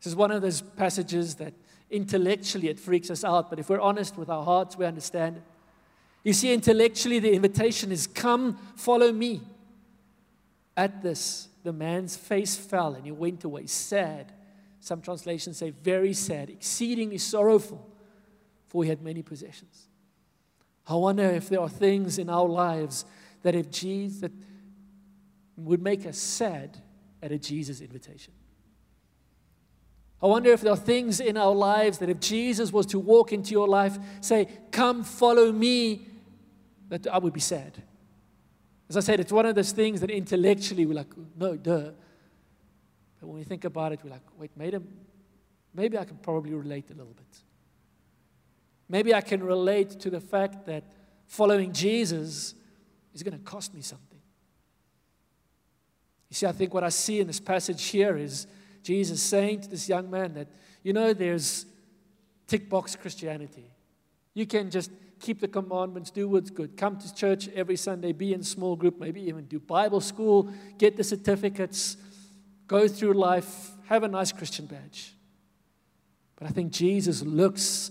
[0.00, 1.54] This is one of those passages that
[1.88, 5.42] intellectually it freaks us out, but if we're honest with our hearts, we understand it.
[6.22, 9.40] You see, intellectually, the invitation is come, follow me.
[10.76, 14.32] At this, the man's face fell and he went away sad.
[14.80, 17.86] Some translations say very sad, exceedingly sorrowful,
[18.68, 19.88] for he had many possessions.
[20.86, 23.04] I wonder if there are things in our lives
[23.42, 24.32] that if Jesus that
[25.56, 26.78] would make us sad
[27.22, 28.32] at a Jesus invitation.
[30.22, 33.32] I wonder if there are things in our lives that if Jesus was to walk
[33.32, 36.06] into your life, say, Come, follow me,
[36.90, 37.82] that I would be sad.
[38.88, 41.92] As I said, it's one of those things that intellectually we're like, no, duh.
[43.20, 44.78] But when we think about it, we're like, wait, maybe,
[45.72, 47.38] maybe I can probably relate a little bit.
[48.88, 50.82] Maybe I can relate to the fact that
[51.28, 52.54] following Jesus
[53.14, 54.18] is going to cost me something.
[56.28, 58.48] You see, I think what I see in this passage here is
[58.82, 60.48] Jesus saying to this young man that,
[60.82, 61.66] you know, there's
[62.48, 63.70] tick box Christianity.
[64.34, 68.32] You can just keep the commandments, do what's good, come to church every Sunday, be
[68.32, 71.96] in small group, maybe even do Bible school, get the certificates,
[72.66, 75.14] go through life, have a nice Christian badge.
[76.36, 77.90] But I think Jesus looks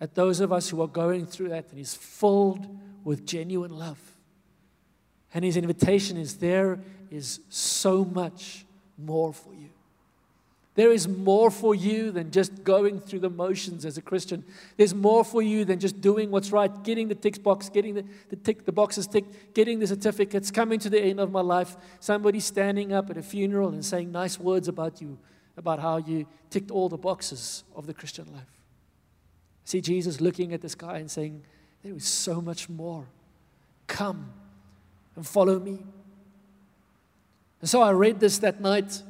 [0.00, 2.66] at those of us who are going through that and he's filled
[3.04, 4.00] with genuine love.
[5.32, 8.66] And his invitation is there is so much
[8.98, 9.63] more for you.
[10.74, 14.44] There is more for you than just going through the motions as a Christian.
[14.76, 18.04] There's more for you than just doing what's right, getting the tick box, getting the,
[18.28, 21.76] the, tick, the boxes ticked, getting the certificates, coming to the end of my life,
[22.00, 25.16] somebody standing up at a funeral and saying nice words about you,
[25.56, 28.42] about how you ticked all the boxes of the Christian life.
[29.64, 31.44] See Jesus looking at this guy and saying,
[31.84, 33.06] There is so much more.
[33.86, 34.32] Come
[35.14, 35.78] and follow me.
[37.60, 39.02] And so I read this that night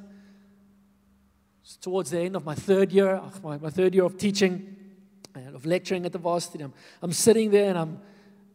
[1.81, 4.77] towards the end of my third year, my, my third year of teaching
[5.35, 6.63] and of lecturing at the varsity.
[6.63, 8.01] I'm, I'm sitting there and I'm,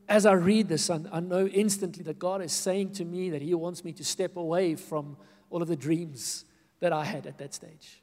[0.07, 3.41] as I read this, I, I know instantly that God is saying to me that
[3.41, 5.17] He wants me to step away from
[5.49, 6.45] all of the dreams
[6.79, 8.01] that I had at that stage.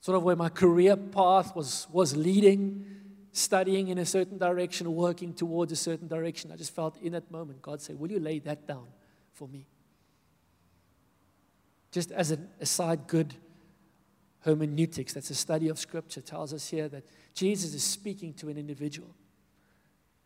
[0.00, 2.86] Sort of where my career path was, was leading,
[3.32, 6.52] studying in a certain direction, working towards a certain direction.
[6.52, 8.86] I just felt in that moment, God said, Will you lay that down
[9.32, 9.66] for me?
[11.90, 13.34] Just as an aside, good
[14.40, 18.58] hermeneutics, that's a study of Scripture, tells us here that Jesus is speaking to an
[18.58, 19.14] individual.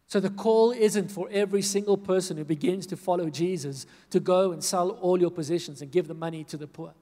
[0.06, 4.52] So the call isn't for every single person who begins to follow Jesus to go
[4.52, 6.92] and sell all your possessions and give the money to the poor.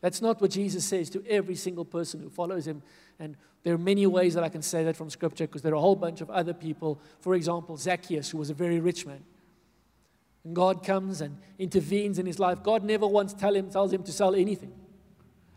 [0.00, 2.82] That's not what Jesus says to every single person who follows him.
[3.18, 5.76] And there are many ways that I can say that from Scripture because there are
[5.76, 7.00] a whole bunch of other people.
[7.18, 9.24] For example, Zacchaeus, who was a very rich man.
[10.46, 12.62] And God comes and intervenes in his life.
[12.62, 14.72] God never once tell him, tells him to sell anything.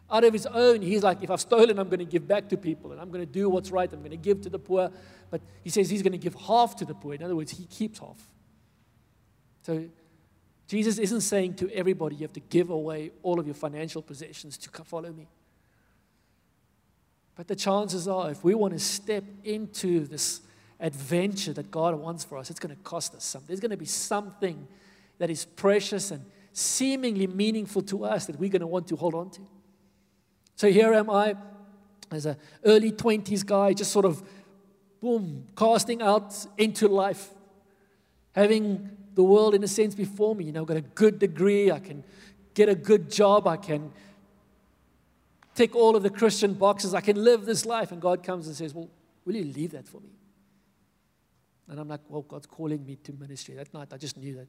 [0.09, 2.57] Out of his own, he's like, if I've stolen, I'm going to give back to
[2.57, 3.87] people and I'm going to do what's right.
[3.93, 4.89] I'm going to give to the poor.
[5.29, 7.13] But he says he's going to give half to the poor.
[7.13, 8.17] In other words, he keeps half.
[9.61, 9.85] So
[10.67, 14.57] Jesus isn't saying to everybody, you have to give away all of your financial possessions
[14.57, 15.27] to follow me.
[17.35, 20.41] But the chances are, if we want to step into this
[20.79, 23.47] adventure that God wants for us, it's going to cost us something.
[23.47, 24.67] There's going to be something
[25.17, 29.13] that is precious and seemingly meaningful to us that we're going to want to hold
[29.13, 29.41] on to.
[30.55, 31.35] So here am I
[32.11, 34.23] as an early 20s guy, just sort of,
[35.01, 37.29] boom, casting out into life,
[38.33, 40.45] having the world in a sense before me.
[40.45, 42.03] You know, I've got a good degree, I can
[42.53, 43.91] get a good job, I can
[45.55, 47.91] tick all of the Christian boxes, I can live this life.
[47.91, 48.89] And God comes and says, Well,
[49.25, 50.09] will you leave that for me?
[51.69, 53.55] And I'm like, Well, God's calling me to ministry.
[53.55, 54.47] That night, I just knew that.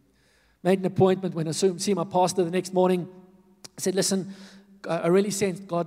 [0.63, 3.09] Made an appointment when I see my pastor the next morning.
[3.65, 4.35] I said, Listen,
[4.89, 5.87] I really sensed God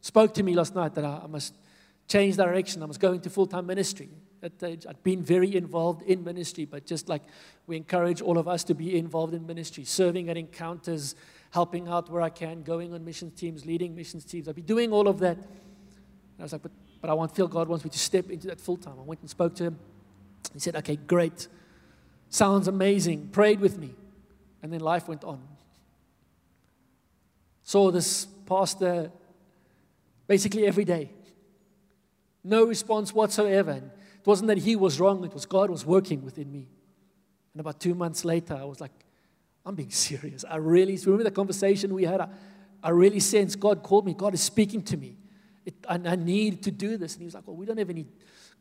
[0.00, 1.54] spoke to me last night that I must
[2.08, 2.82] change direction.
[2.82, 4.10] I must go into full time ministry.
[4.42, 7.22] I'd been very involved in ministry, but just like
[7.68, 11.14] we encourage all of us to be involved in ministry, serving at encounters,
[11.50, 14.48] helping out where I can, going on missions teams, leading missions teams.
[14.48, 15.36] I'd be doing all of that.
[15.36, 18.48] And I was like, but, but I want, feel God wants me to step into
[18.48, 18.94] that full time.
[18.98, 19.78] I went and spoke to him.
[20.52, 21.48] He said, okay, great.
[22.28, 23.28] Sounds amazing.
[23.28, 23.94] Prayed with me.
[24.62, 25.40] And then life went on.
[27.62, 29.10] Saw this pastor
[30.26, 31.10] basically every day.
[32.44, 33.72] No response whatsoever.
[33.72, 36.68] And it wasn't that he was wrong, it was God was working within me.
[37.54, 38.92] And about two months later, I was like,
[39.64, 40.44] I'm being serious.
[40.48, 42.20] I really, remember the conversation we had?
[42.20, 42.28] I,
[42.82, 44.14] I really sense God called me.
[44.14, 45.16] God is speaking to me.
[45.64, 47.12] It, and I need to do this.
[47.12, 48.06] And he was like, Well, we don't have any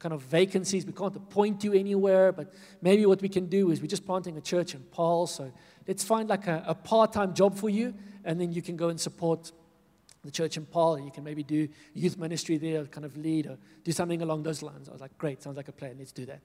[0.02, 0.84] kind of vacancies.
[0.86, 2.32] We can't appoint you anywhere.
[2.32, 5.28] But maybe what we can do is we're just planting a church in Paarl.
[5.28, 5.52] So
[5.88, 7.94] let's find like a, a part time job for you.
[8.26, 9.52] And then you can go and support
[10.26, 11.00] the church in Paarl.
[11.00, 14.64] You can maybe do youth ministry there, kind of lead or do something along those
[14.64, 14.90] lines.
[14.90, 15.96] I was like, Great, sounds like a plan.
[16.00, 16.42] Let's do that.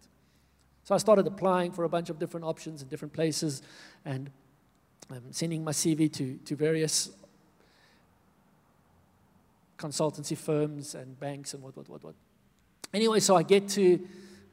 [0.85, 3.62] So I started applying for a bunch of different options in different places
[4.05, 4.31] and
[5.11, 7.11] um, sending my CV to, to various
[9.79, 12.14] consultancy firms and banks and what, what, what, what.
[12.92, 14.07] Anyway, so I get to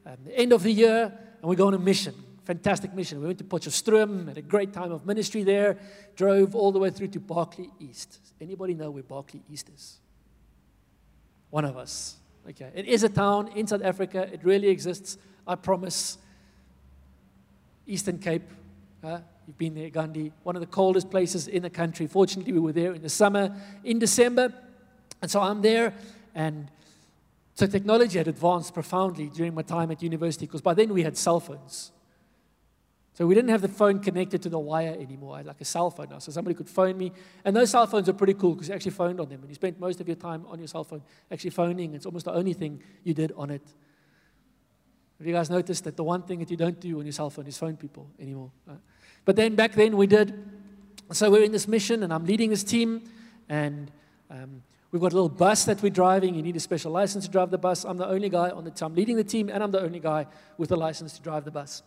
[0.06, 2.14] um, the end of the year and we go on a mission.
[2.44, 3.20] Fantastic mission.
[3.20, 5.78] We went to Potchefstroom, had a great time of ministry there,
[6.14, 8.18] drove all the way through to Barkly East.
[8.40, 9.98] Anybody know where Barkly East is?
[11.50, 12.16] One of us.
[12.50, 12.70] Okay.
[12.74, 14.28] It is a town in South Africa.
[14.30, 15.16] It really exists.
[15.46, 16.18] I promise.
[17.86, 18.42] Eastern Cape.
[19.02, 20.32] Uh, you've been there, Gandhi.
[20.42, 22.06] One of the coldest places in the country.
[22.06, 24.52] Fortunately, we were there in the summer, in December.
[25.22, 25.94] And so I'm there,
[26.34, 26.70] and
[27.54, 31.16] so technology had advanced profoundly during my time at university because by then we had
[31.16, 31.92] cell phones.
[33.14, 35.34] So we didn't have the phone connected to the wire anymore.
[35.34, 36.18] I had like a cell phone now.
[36.18, 37.12] So somebody could phone me.
[37.44, 39.38] And those cell phones are pretty cool because you actually phoned on them.
[39.40, 41.94] And you spent most of your time on your cell phone actually phoning.
[41.94, 43.62] It's almost the only thing you did on it.
[45.18, 47.30] Have you guys noticed that the one thing that you don't do on your cell
[47.30, 48.50] phone is phone people anymore?
[48.66, 48.78] Right?
[49.24, 50.34] But then back then we did.
[51.12, 53.04] So we're in this mission, and I'm leading this team,
[53.48, 53.92] and
[54.28, 54.62] um,
[54.94, 56.36] we've got a little bus that we're driving.
[56.36, 57.82] You need a special license to drive the bus.
[57.82, 58.94] I'm the only guy on the team.
[58.94, 60.24] Leading the team, and I'm the only guy
[60.56, 61.82] with a license to drive the bus.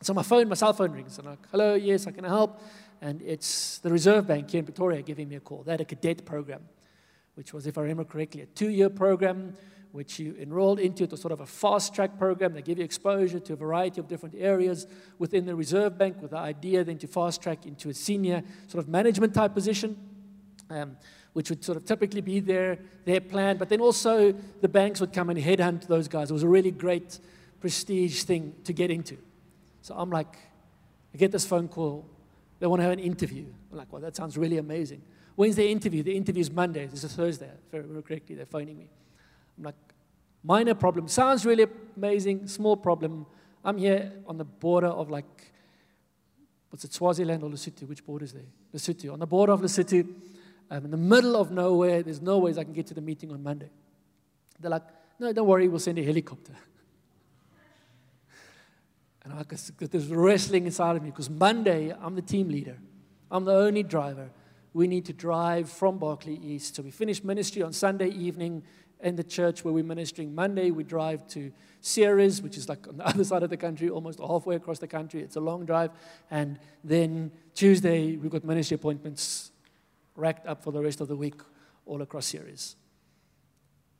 [0.00, 2.60] So my phone, my cell phone rings, and I'm like, hello, yes, I can help.
[3.00, 5.62] And it's the Reserve Bank here in Pretoria giving me a call.
[5.62, 6.62] They had a cadet program,
[7.36, 9.54] which was, if I remember correctly, a two-year program
[9.92, 11.04] which you enrolled into.
[11.04, 12.54] It was sort of a fast track program.
[12.54, 14.88] They give you exposure to a variety of different areas
[15.20, 18.82] within the Reserve Bank with the idea then to fast track into a senior sort
[18.82, 19.96] of management type position.
[20.68, 20.96] Um,
[21.32, 25.12] which would sort of typically be their, their plan, but then also the banks would
[25.12, 26.30] come and headhunt those guys.
[26.30, 27.18] It was a really great
[27.60, 29.16] prestige thing to get into.
[29.80, 30.36] So I'm like,
[31.14, 32.06] I get this phone call.
[32.58, 33.46] They want to have an interview.
[33.70, 35.02] I'm like, well, that sounds really amazing.
[35.34, 36.02] When's the interview?
[36.02, 36.86] The interview is Monday.
[36.86, 37.50] This is Thursday.
[37.68, 38.88] If I remember correctly, they're phoning me.
[39.56, 39.74] I'm like,
[40.44, 41.08] minor problem.
[41.08, 41.66] Sounds really
[41.96, 43.26] amazing, small problem.
[43.64, 45.52] I'm here on the border of like,
[46.70, 47.88] what's it, Swaziland or Lesotho?
[47.88, 48.42] Which border is there?
[48.74, 49.12] Lesotho.
[49.12, 50.06] On the border of Lesotho,
[50.72, 52.02] um, in the middle of nowhere.
[52.02, 53.68] There's no ways I can get to the meeting on Monday.
[54.58, 54.84] They're like,
[55.18, 56.54] no, don't worry, we'll send a helicopter.
[59.24, 62.76] And I got this wrestling inside of me because Monday, I'm the team leader.
[63.30, 64.30] I'm the only driver.
[64.72, 66.74] We need to drive from Barkly East.
[66.74, 68.64] So we finish ministry on Sunday evening
[68.98, 70.34] in the church where we're ministering.
[70.34, 73.88] Monday, we drive to Ceres, which is like on the other side of the country,
[73.88, 75.22] almost halfway across the country.
[75.22, 75.92] It's a long drive.
[76.28, 79.51] And then Tuesday, we've got ministry appointments
[80.16, 81.40] racked up for the rest of the week
[81.86, 82.76] all across Ceres.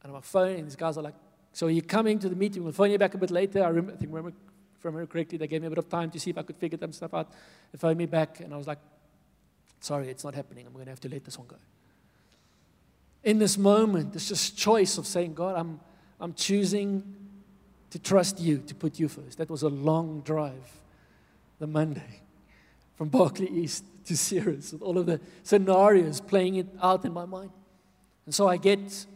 [0.03, 1.15] And I'm phone, and these guys are like,
[1.53, 2.65] So you're coming to the meeting?
[2.65, 3.63] We'll phone you back a bit later.
[3.65, 4.37] I, remember, I think, remember,
[4.79, 6.43] if I remember correctly, they gave me a bit of time to see if I
[6.43, 7.31] could figure them stuff out.
[7.71, 8.79] They phoned me back, and I was like,
[9.81, 10.67] Sorry, it's not happening.
[10.67, 11.57] I'm going to have to let this one go
[13.25, 15.81] in this moment, it's just choice of saying, God, I'm,
[16.21, 17.15] I'm choosing
[17.91, 19.39] to trust you, to put you first.
[19.39, 20.81] That was a long drive,
[21.59, 22.22] the Monday,
[23.03, 27.25] from Barkly East to Ceres, with all of the scenarios playing it out in my
[27.25, 27.51] mind.
[28.27, 29.07] And so I get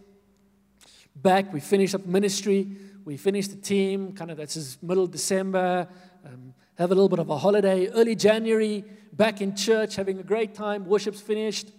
[1.15, 2.67] back, we finish up ministry,
[3.05, 5.87] we finish the team, kind of that's middle December,
[6.25, 10.25] um, have a little bit of a holiday, early January, back in church, having a
[10.25, 11.71] great time, worship's finished.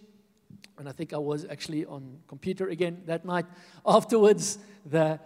[0.78, 3.48] And I think I was actually on computer again that night.
[3.86, 5.20] Afterwards, the,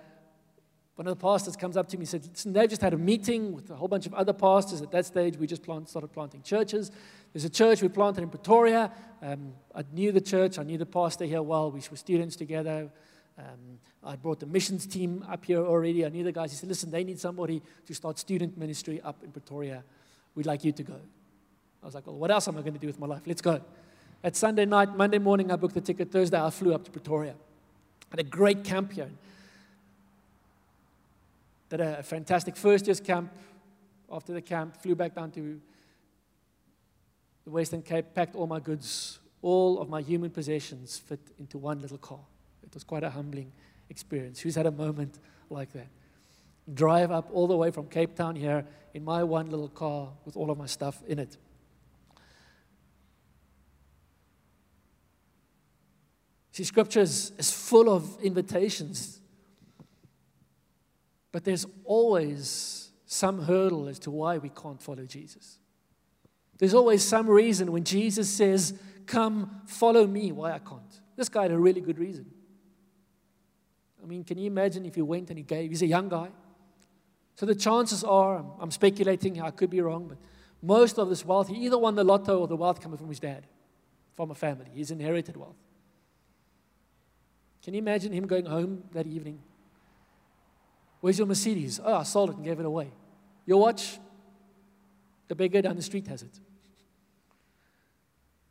[0.95, 2.97] one of the pastors comes up to me and said, Listen, they've just had a
[2.97, 4.81] meeting with a whole bunch of other pastors.
[4.81, 6.91] At that stage, we just plant, started planting churches.
[7.33, 8.91] There's a church we planted in Pretoria.
[9.21, 11.71] Um, I knew the church, I knew the pastor here well.
[11.71, 12.89] We were students together.
[13.37, 16.05] Um, I brought the missions team up here already.
[16.05, 16.51] I knew the guys.
[16.51, 19.83] He said, Listen, they need somebody to start student ministry up in Pretoria.
[20.35, 20.99] We'd like you to go.
[21.81, 23.21] I was like, Well, what else am I going to do with my life?
[23.25, 23.61] Let's go.
[24.23, 26.11] At Sunday night, Monday morning, I booked the ticket.
[26.11, 27.33] Thursday, I flew up to Pretoria.
[28.09, 29.09] Had a great camp here.
[31.71, 33.31] Did a fantastic first year's camp.
[34.11, 35.61] After the camp, flew back down to
[37.45, 41.79] the Western Cape, packed all my goods, all of my human possessions fit into one
[41.79, 42.19] little car.
[42.61, 43.53] It was quite a humbling
[43.89, 44.41] experience.
[44.41, 45.17] Who's had a moment
[45.49, 45.87] like that?
[46.73, 50.35] Drive up all the way from Cape Town here in my one little car with
[50.35, 51.37] all of my stuff in it.
[56.51, 59.20] See, Scripture is, is full of invitations,
[61.31, 65.59] but there's always some hurdle as to why we can't follow Jesus.
[66.57, 68.73] There's always some reason when Jesus says,
[69.07, 71.01] Come, follow me, why I can't.
[71.15, 72.25] This guy had a really good reason.
[74.01, 75.69] I mean, can you imagine if he went and he gave?
[75.69, 76.29] He's a young guy.
[77.35, 80.17] So the chances are, I'm speculating, I could be wrong, but
[80.61, 83.19] most of this wealth, he either won the lotto or the wealth coming from his
[83.19, 83.47] dad,
[84.15, 84.67] from a family.
[84.73, 85.55] He's inherited wealth.
[87.63, 89.39] Can you imagine him going home that evening?
[91.01, 91.79] Where's your Mercedes?
[91.83, 92.91] Oh, I sold it and gave it away.
[93.45, 93.99] Your watch?
[95.27, 96.39] The beggar down the street has it.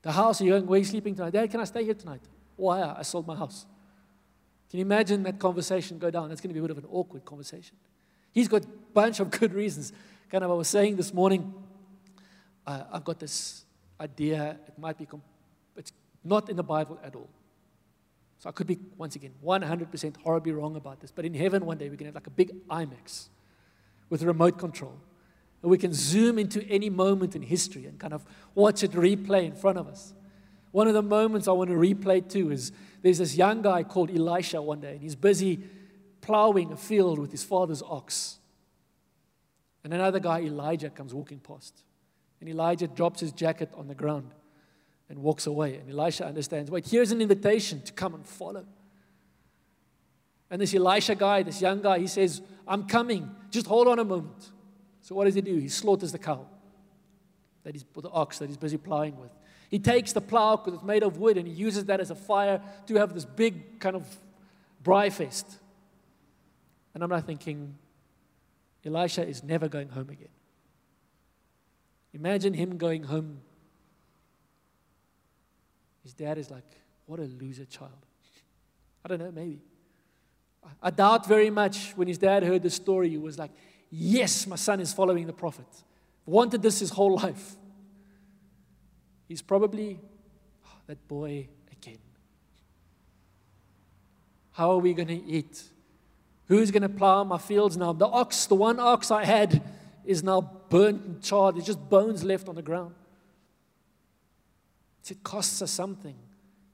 [0.02, 1.32] The house, you're going, where are you sleeping tonight?
[1.32, 2.22] Dad, can I stay here tonight?
[2.56, 2.82] Why?
[2.82, 3.66] I sold my house.
[4.70, 6.28] Can you imagine that conversation go down?
[6.28, 7.76] That's going to be a bit of an awkward conversation.
[8.32, 9.92] He's got a bunch of good reasons.
[10.30, 11.53] Kind of, I was saying this morning,
[12.66, 13.64] uh, I've got this
[14.01, 14.59] idea.
[14.66, 15.07] It might be,
[15.76, 15.92] it's
[16.24, 17.28] not in the Bible at all.
[18.41, 21.11] So I could be, once again, 100% horribly wrong about this.
[21.11, 23.28] But in heaven, one day, we can have like a big IMAX
[24.09, 24.99] with a remote control.
[25.62, 28.24] And we can zoom into any moment in history and kind of
[28.55, 30.14] watch it replay in front of us.
[30.72, 32.72] One of the moments I want to replay too is
[33.03, 35.61] there's this young guy called Elisha one day, and he's busy
[36.22, 38.38] plowing a field with his father's ox.
[39.84, 41.82] And another guy, Elijah, comes walking past.
[42.41, 44.32] And Elijah drops his jacket on the ground
[45.11, 45.74] and walks away.
[45.74, 48.64] And Elisha understands wait, here's an invitation to come and follow.
[50.48, 53.30] And this Elisha guy, this young guy, he says, I'm coming.
[53.50, 54.50] Just hold on a moment.
[55.02, 55.56] So what does he do?
[55.56, 56.46] He slaughters the cow.
[57.64, 59.30] that he's, the ox that he's busy plowing with.
[59.68, 62.16] He takes the plow because it's made of wood and he uses that as a
[62.16, 64.04] fire to have this big kind of
[64.82, 65.58] braai fest.
[66.94, 67.76] And I'm not thinking,
[68.84, 70.28] Elisha is never going home again.
[72.12, 73.40] Imagine him going home.
[76.03, 76.64] His dad is like,
[77.07, 78.07] What a loser child.
[79.05, 79.61] I don't know, maybe.
[80.82, 83.51] I- doubt very much when his dad heard the story, he was like,
[83.90, 85.66] Yes, my son is following the prophet.
[86.26, 87.57] Wanted this his whole life.
[89.26, 89.98] He's probably
[90.66, 91.98] "Oh, that boy again.
[94.53, 95.62] How are we going to eat?
[96.46, 97.92] Who's going to plow my fields now?
[97.92, 99.62] The ox, the one ox I had,
[100.05, 101.55] is now burnt and charred.
[101.55, 102.94] There's just bones left on the ground.
[105.09, 106.16] It costs us something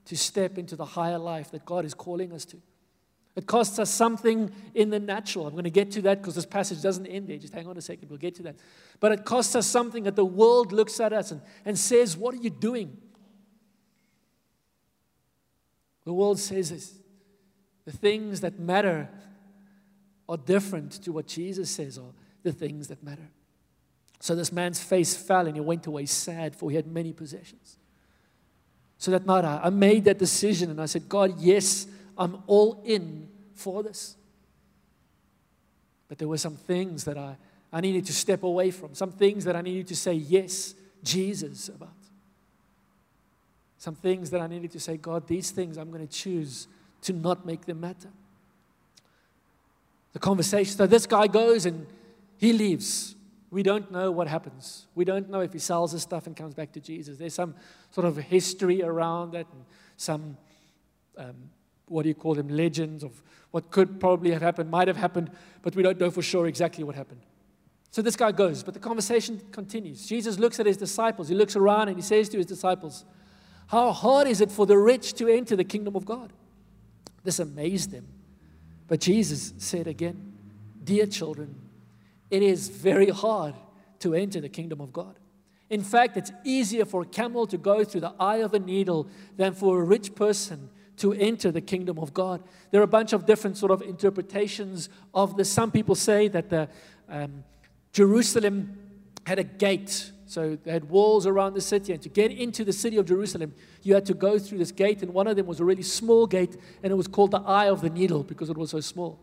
[0.07, 2.59] to step into the higher life that God is calling us to.
[3.37, 5.47] It costs us something in the natural.
[5.47, 7.37] I'm going to get to that because this passage doesn't end there.
[7.37, 8.57] Just hang on a second, we'll get to that.
[8.99, 12.35] But it costs us something that the world looks at us and, and says, What
[12.35, 12.97] are you doing?
[16.05, 16.95] The world says this.
[17.85, 19.09] The things that matter
[20.29, 23.29] are different to what Jesus says are the things that matter.
[24.21, 27.79] So this man's face fell and he went away sad, for he had many possessions.
[28.99, 31.87] So that night I I made that decision and I said, God, yes,
[32.17, 34.17] I'm all in for this.
[36.09, 37.37] But there were some things that I,
[37.73, 41.69] I needed to step away from, some things that I needed to say yes, Jesus,
[41.69, 41.91] about.
[43.79, 46.69] Some things that I needed to say, God, these things I'm going to choose
[47.03, 48.09] to not make them matter.
[50.13, 51.87] The conversation, so this guy goes and
[52.39, 53.16] he leaves.
[53.51, 54.87] We don't know what happens.
[54.95, 57.17] We don't know if he sells his stuff and comes back to Jesus.
[57.17, 57.55] There's some
[57.91, 59.65] sort of history around that and
[59.97, 60.37] some,
[61.17, 61.35] um,
[61.87, 63.23] what do you call them, legends of
[63.53, 65.31] what could probably have happened, might have happened,
[65.63, 67.21] but we don't know for sure exactly what happened.
[67.91, 70.07] So this guy goes, but the conversation continues.
[70.07, 71.29] Jesus looks at his disciples.
[71.29, 73.05] He looks around and he says to his disciples,
[73.69, 76.33] How hard is it for the rich to enter the kingdom of God?
[77.25, 78.07] This amazed them.
[78.89, 80.35] But Jesus said again,
[80.85, 81.55] Dear children,
[82.31, 83.55] it is very hard
[84.01, 85.19] to enter the kingdom of God.
[85.69, 89.09] In fact, it's easier for a camel to go through the eye of a needle
[89.37, 92.43] than for a rich person to enter the kingdom of God.
[92.71, 95.51] There are a bunch of different sort of interpretations of this.
[95.51, 96.69] Some people say that the
[97.09, 97.45] um,
[97.93, 98.79] Jerusalem
[99.27, 100.13] had a gate.
[100.27, 103.55] So they had walls around the city, and to get into the city of Jerusalem,
[103.83, 106.27] you had to go through this gate, and one of them was a really small
[106.27, 109.21] gate, and it was called the Eye of the Needle because it was so small.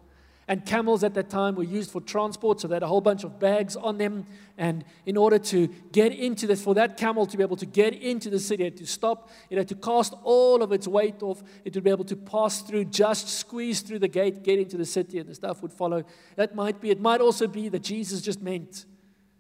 [0.48, 3.24] And camels at that time were used for transport, so they had a whole bunch
[3.24, 4.26] of bags on them.
[4.58, 7.94] And in order to get into this, for that camel to be able to get
[7.94, 11.24] into the city, it had to stop, it had to cast all of its weight
[11.24, 14.76] off, it would be able to pass through, just squeeze through the gate, get into
[14.76, 16.04] the city, and the stuff would follow.
[16.36, 18.86] That might be, it might also be that Jesus just meant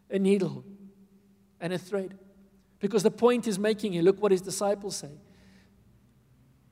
[0.09, 0.63] a needle
[1.59, 2.17] and a thread.
[2.79, 5.19] Because the point is making here, look what his disciples say.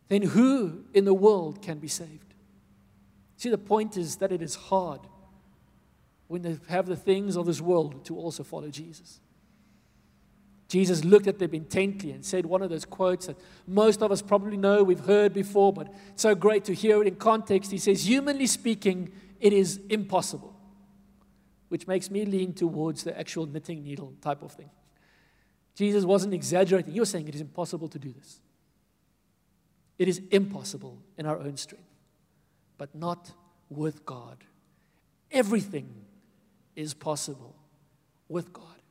[0.08, 2.31] Then who in the world can be saved?
[3.42, 5.00] See, the point is that it is hard
[6.28, 9.20] when they have the things of this world to also follow Jesus.
[10.68, 14.22] Jesus looked at them intently and said one of those quotes that most of us
[14.22, 17.72] probably know, we've heard before, but it's so great to hear it in context.
[17.72, 20.56] He says, Humanly speaking, it is impossible,
[21.70, 24.70] which makes me lean towards the actual knitting needle type of thing.
[25.74, 28.40] Jesus wasn't exaggerating, he was saying it is impossible to do this.
[29.98, 31.91] It is impossible in our own strength
[32.82, 33.32] but not
[33.70, 34.38] with God.
[35.32, 35.88] Everything
[36.76, 37.56] is possible
[38.28, 38.82] with God.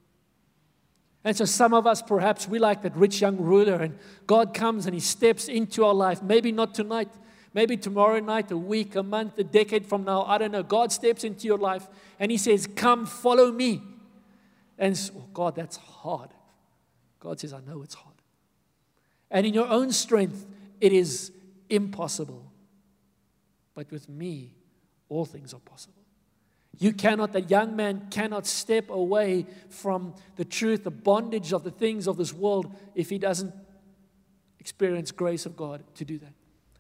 [1.25, 4.87] And so, some of us, perhaps, we like that rich young ruler, and God comes
[4.87, 6.23] and He steps into our life.
[6.23, 7.09] Maybe not tonight,
[7.53, 10.23] maybe tomorrow night, a week, a month, a decade from now.
[10.23, 10.63] I don't know.
[10.63, 11.89] God steps into your life
[12.21, 13.83] and He says, Come, follow me.
[14.79, 16.31] And oh, God, that's hard.
[17.19, 18.15] God says, I know it's hard.
[19.33, 20.47] And in your own strength,
[20.81, 21.33] it is
[21.69, 22.50] impossible.
[23.75, 24.55] But with me,
[25.09, 26.03] all things are possible.
[26.79, 31.71] You cannot, the young man cannot step away from the truth, the bondage of the
[31.71, 33.53] things of this world, if he doesn't
[34.59, 36.33] experience grace of God to do that.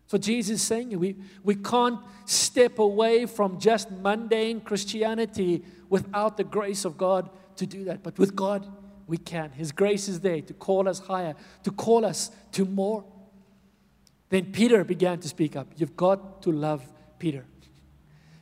[0.06, 6.44] So Jesus is saying we, we can't step away from just mundane Christianity without the
[6.44, 8.02] grace of God to do that.
[8.02, 8.66] But with God,
[9.06, 9.50] we can.
[9.50, 11.34] His grace is there to call us higher,
[11.64, 13.04] to call us to more.
[14.30, 15.66] Then Peter began to speak up.
[15.76, 16.82] You've got to love
[17.18, 17.44] Peter.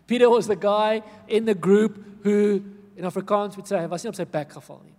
[0.07, 2.63] Peter was the guy in the group who,
[2.97, 4.95] in Afrikaans would say, was geval nie.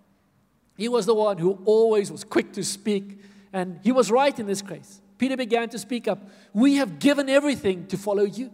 [0.76, 3.20] He was the one who always was quick to speak,
[3.54, 5.02] and he was right in this case.
[5.18, 6.20] Peter began to speak up.
[6.54, 8.52] We have given everything to follow you.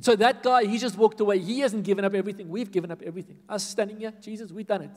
[0.00, 1.38] So that guy, he just walked away.
[1.38, 2.48] He hasn't given up everything.
[2.48, 3.38] We've given up everything.
[3.48, 4.90] Us standing here, Jesus, we've done it.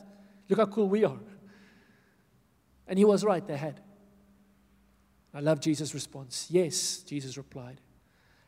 [0.50, 1.18] Look how cool we are.
[2.88, 3.80] And he was right, they had.
[5.36, 6.48] I love Jesus' response.
[6.50, 7.82] Yes, Jesus replied.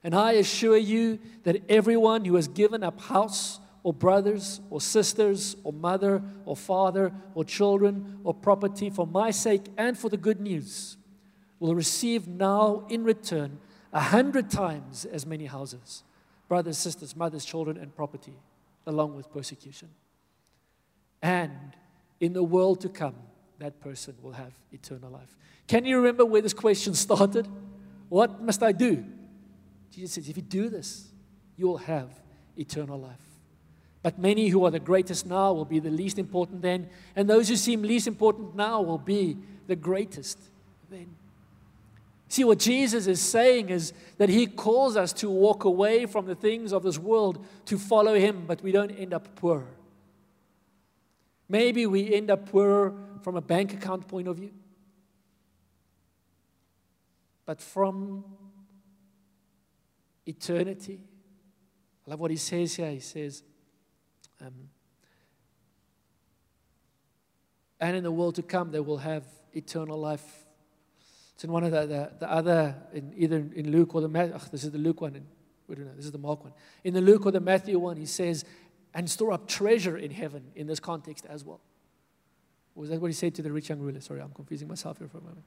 [0.03, 5.57] And I assure you that everyone who has given up house or brothers or sisters
[5.65, 10.39] or mother or father or children or property for my sake and for the good
[10.39, 10.95] news
[11.59, 13.59] will receive now in return
[13.91, 16.03] a hundred times as many houses,
[16.47, 18.37] brothers, sisters, mothers, children, and property,
[18.85, 19.89] along with persecution.
[21.21, 21.75] And
[22.19, 23.15] in the world to come,
[23.59, 25.35] that person will have eternal life.
[25.67, 27.47] Can you remember where this question started?
[28.09, 29.03] What must I do?
[29.91, 31.07] Jesus says, if you do this,
[31.57, 32.09] you will have
[32.55, 33.19] eternal life.
[34.03, 37.49] But many who are the greatest now will be the least important then, and those
[37.49, 40.39] who seem least important now will be the greatest
[40.89, 41.15] then.
[42.29, 46.35] See, what Jesus is saying is that he calls us to walk away from the
[46.35, 49.65] things of this world to follow him, but we don't end up poor.
[51.49, 52.93] Maybe we end up poor
[53.23, 54.51] from a bank account point of view.
[57.45, 58.25] But from
[60.25, 60.99] eternity,
[62.05, 62.91] I love what he says here.
[62.91, 63.43] He says,
[64.41, 64.69] um,
[67.79, 70.45] and in the world to come, they will have eternal life.
[71.35, 74.37] It's in one of the, the, the other, in either in Luke or the Matthew.
[74.51, 75.15] this is the Luke one.
[75.15, 75.27] And,
[75.67, 75.93] we don't know.
[75.95, 76.53] This is the Mark one.
[76.83, 78.45] In the Luke or the Matthew one, he says,
[78.93, 81.61] and store up treasure in heaven in this context as well.
[82.77, 83.99] Was that what he said to the rich young ruler?
[83.99, 85.45] Sorry, I'm confusing myself here for a moment.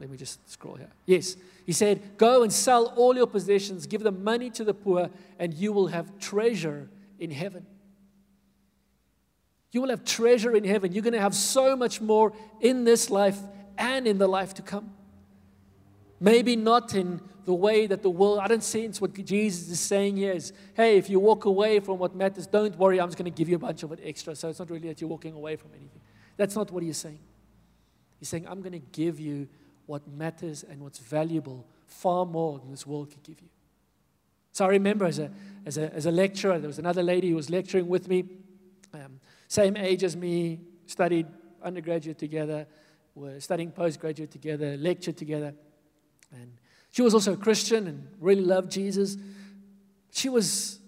[0.00, 0.90] Let me just scroll here.
[1.06, 5.08] Yes, he said, Go and sell all your possessions, give the money to the poor,
[5.38, 7.64] and you will have treasure in heaven.
[9.70, 10.92] You will have treasure in heaven.
[10.92, 13.38] You're going to have so much more in this life
[13.78, 14.92] and in the life to come.
[16.18, 20.16] Maybe not in the way that the world, I don't sense what Jesus is saying
[20.16, 23.30] here is, hey, if you walk away from what matters, don't worry, I'm just going
[23.30, 24.34] to give you a bunch of it extra.
[24.34, 26.00] So it's not really that you're walking away from anything.
[26.36, 27.20] That's not what he's saying.
[28.18, 29.48] He's saying, I'm going to give you
[29.86, 33.48] what matters and what's valuable far more than this world could give you.
[34.52, 35.30] So I remember as a,
[35.64, 38.24] as a, as a lecturer, there was another lady who was lecturing with me,
[38.94, 41.26] um, same age as me, studied
[41.62, 42.66] undergraduate together,
[43.14, 45.54] were studying postgraduate together, lectured together.
[46.32, 46.52] And
[46.90, 49.16] she was also a Christian and really loved Jesus.
[50.10, 50.78] She was,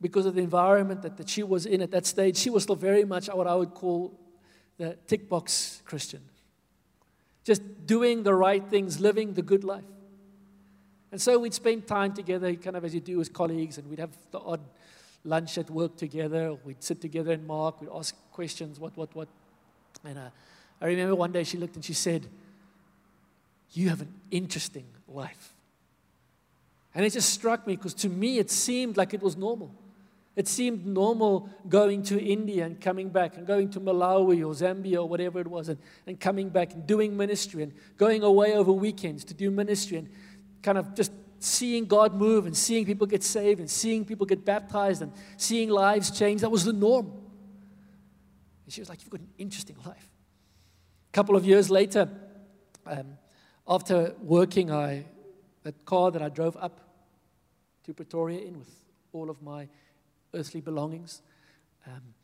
[0.00, 2.76] because of the environment that, that she was in at that stage, she was still
[2.76, 4.18] very much what I would call
[4.78, 6.20] the tick box Christian.
[7.44, 9.84] Just doing the right things, living the good life.
[11.12, 14.00] And so we'd spend time together, kind of as you do as colleagues, and we'd
[14.00, 14.60] have the odd
[15.24, 16.54] lunch at work together.
[16.64, 19.28] We'd sit together and mark, we'd ask questions, what, what, what.
[20.04, 20.30] And uh,
[20.80, 22.26] I remember one day she looked and she said,
[23.72, 25.54] You have an interesting life.
[26.94, 29.70] And it just struck me because to me it seemed like it was normal.
[30.36, 34.96] It seemed normal going to India and coming back and going to Malawi or Zambia
[34.96, 38.72] or whatever it was and, and coming back and doing ministry and going away over
[38.72, 40.08] weekends to do ministry and
[40.62, 44.44] kind of just seeing God move and seeing people get saved and seeing people get
[44.44, 46.40] baptized and seeing lives change.
[46.40, 47.12] That was the norm.
[48.64, 50.10] And she was like, You've got an interesting life.
[51.10, 52.08] A couple of years later,
[52.86, 53.18] um,
[53.68, 55.04] after working, I,
[55.62, 56.80] that car that I drove up
[57.84, 58.70] to Pretoria in with
[59.12, 59.68] all of my
[60.34, 61.22] earthly belongings.
[61.86, 62.14] Um,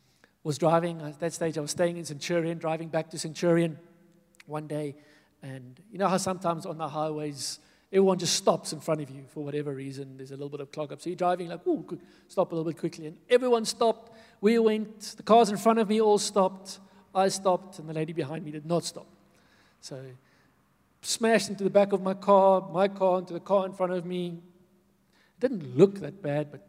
[0.43, 3.77] was driving, at that stage I was staying in Centurion, driving back to Centurion
[4.47, 4.95] one day.
[5.43, 7.59] And you know how sometimes on the highways,
[7.91, 10.17] everyone just stops in front of you for whatever reason.
[10.17, 11.01] There's a little bit of clog up.
[11.01, 11.85] So you're driving like, oh,
[12.27, 13.07] stop a little bit quickly.
[13.07, 14.15] And everyone stopped.
[14.39, 14.99] We went.
[15.17, 16.79] The cars in front of me all stopped.
[17.13, 19.07] I stopped, and the lady behind me did not stop.
[19.81, 20.01] So
[21.01, 24.05] smashed into the back of my car, my car into the car in front of
[24.05, 24.39] me.
[25.37, 26.65] It didn't look that bad, but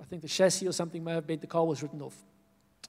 [0.00, 2.16] I think the chassis or something may have been, the car was written off.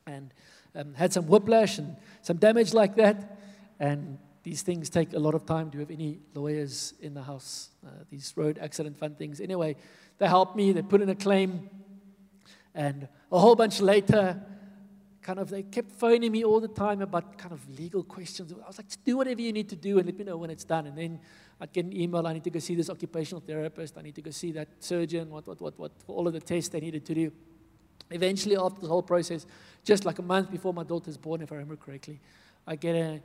[0.06, 0.34] And
[0.76, 3.38] um, had some whiplash and some damage like that.
[3.80, 5.70] And these things take a lot of time.
[5.70, 7.70] Do you have any lawyers in the house?
[7.86, 9.42] Uh, these road accident fund things.
[9.42, 9.76] Anyway,
[10.18, 10.72] they helped me.
[10.72, 11.70] They put in a claim.
[12.74, 14.42] And a whole bunch later,
[15.30, 18.52] kind of, they kept phoning me all the time about kind of legal questions.
[18.52, 20.64] I was like, do whatever you need to do and let me know when it's
[20.64, 20.88] done.
[20.88, 21.20] And then
[21.62, 24.24] I'd get an email, I need to go see this occupational therapist, I need to
[24.24, 27.06] go see that surgeon, what, what, what, what, for all of the tests they needed
[27.06, 27.32] to do.
[28.10, 29.46] Eventually, after the whole process,
[29.84, 32.20] just like a month before my daughter's born, if I remember correctly,
[32.66, 33.22] I get a,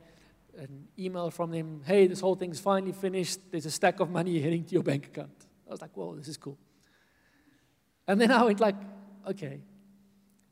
[0.59, 4.39] an email from them, hey, this whole thing's finally finished, there's a stack of money
[4.39, 5.47] heading to your bank account.
[5.67, 6.59] I was like, whoa, this is cool.
[8.07, 8.75] And then I went like,
[9.27, 9.61] okay,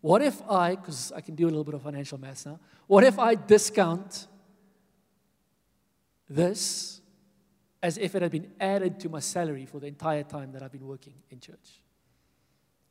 [0.03, 3.05] what if I, because I can do a little bit of financial maths now, what
[3.05, 4.27] if I discount
[6.29, 6.99] this
[7.81, 10.73] as if it had been added to my salary for the entire time that I've
[10.73, 11.81] been working in church.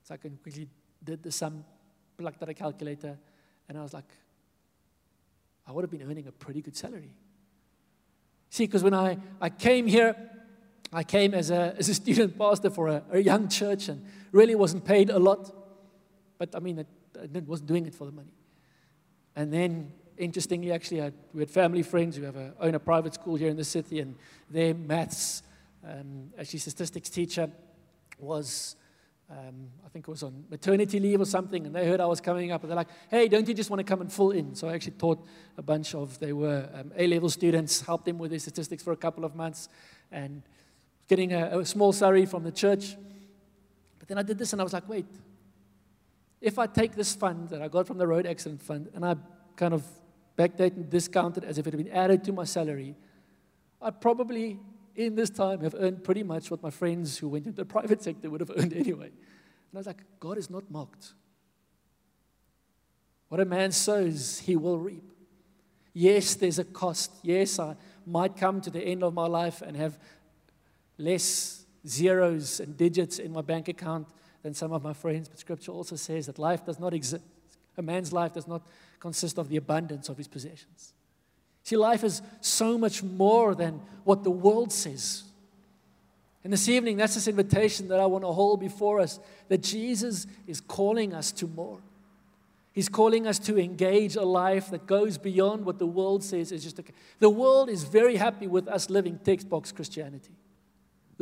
[0.05, 0.69] So I can quickly
[1.05, 1.65] did the sum,
[2.17, 3.19] plugged out a calculator,
[3.69, 4.11] and I was like,
[5.67, 7.15] I would have been earning a pretty good salary.
[8.49, 10.17] See, because when I, I came here,
[10.91, 14.55] I came as a, as a student pastor for a, a young church and really
[14.55, 15.55] wasn't paid a lot.
[16.39, 16.85] But I mean, I,
[17.23, 18.33] I wasn't doing it for the money.
[19.37, 23.15] And then, interestingly, actually, I, we had family friends who have a, own a private
[23.15, 24.17] school here in the city, and
[24.51, 25.43] their maths,
[25.87, 27.51] um, actually, statistics teacher
[28.19, 28.77] was
[29.33, 32.21] um, I think it was on maternity leave or something, and they heard I was
[32.21, 34.55] coming up, and they're like, "Hey, don't you just want to come and fill in?"
[34.55, 35.25] So I actually taught
[35.57, 38.97] a bunch of they were um, A-level students, helped them with their statistics for a
[38.97, 39.71] couple of months,
[40.11, 40.43] and
[41.09, 42.97] getting a, a small salary from the church.
[43.99, 45.07] But then I did this, and I was like, "Wait,
[46.43, 49.15] if I take this fund that I got from the road accident fund, and I
[49.57, 49.85] kind of
[50.37, 52.97] backdate and discount it as if it had been added to my salary,
[53.81, 54.59] I probably
[54.97, 58.03] in this time have earned pretty much what my friends who went into the private
[58.03, 59.07] sector would have earned anyway.
[59.07, 61.15] And I was like, God is not mocked.
[63.29, 65.05] What a man sows, he will reap.
[65.95, 67.13] Yes, there's a cost.
[67.23, 69.99] Yes, I might come to the end of my life and have
[70.99, 74.09] less zeros and digits in my bank account
[74.43, 77.25] than some of my friends, but scripture also says that life does not exist.
[77.77, 78.63] A man's life does not
[78.99, 80.93] consist of the abundance of his possessions.
[81.63, 85.23] See, life is so much more than what the world says.
[86.45, 90.27] And this evening, that's this invitation that I want to hold before us that Jesus
[90.47, 91.79] is calling us to more.
[92.73, 96.65] He's calling us to engage a life that goes beyond what the world says is
[96.65, 96.85] just a,
[97.19, 100.33] the world is very happy with us living text box Christianity.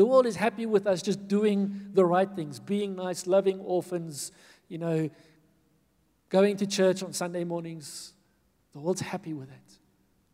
[0.00, 4.32] The world is happy with us just doing the right things, being nice, loving orphans,
[4.66, 5.10] you know,
[6.30, 8.14] going to church on Sunday mornings.
[8.72, 9.74] The world's happy with that.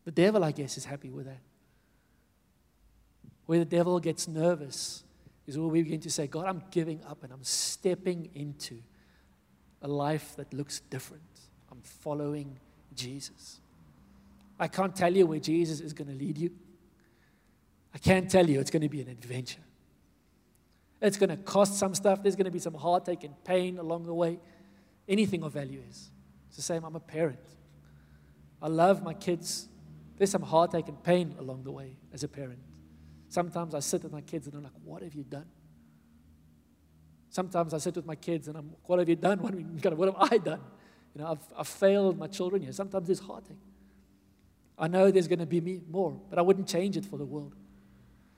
[0.05, 1.41] The devil, I guess, is happy with that.
[3.45, 5.03] Where the devil gets nervous
[5.45, 8.77] is where we begin to say, God, I'm giving up and I'm stepping into
[9.81, 11.41] a life that looks different.
[11.69, 12.57] I'm following
[12.95, 13.59] Jesus.
[14.57, 16.51] I can't tell you where Jesus is going to lead you.
[17.93, 19.61] I can't tell you it's going to be an adventure.
[21.01, 22.23] It's going to cost some stuff.
[22.23, 24.39] There's going to be some heartache and pain along the way.
[25.07, 26.09] Anything of value is.
[26.47, 26.83] It's the same.
[26.83, 27.39] I'm a parent.
[28.61, 29.67] I love my kids.
[30.17, 32.59] There's some heartache and pain along the way as a parent.
[33.29, 35.45] Sometimes I sit with my kids and I'm like, what have you done?
[37.29, 39.39] Sometimes I sit with my kids and I'm, what have you done?
[39.39, 39.53] What,
[39.95, 40.61] what have I done?
[41.13, 42.71] You know, I've, I've failed my children here.
[42.71, 43.57] Sometimes there's heartache.
[44.77, 47.25] I know there's going to be me more, but I wouldn't change it for the
[47.25, 47.55] world.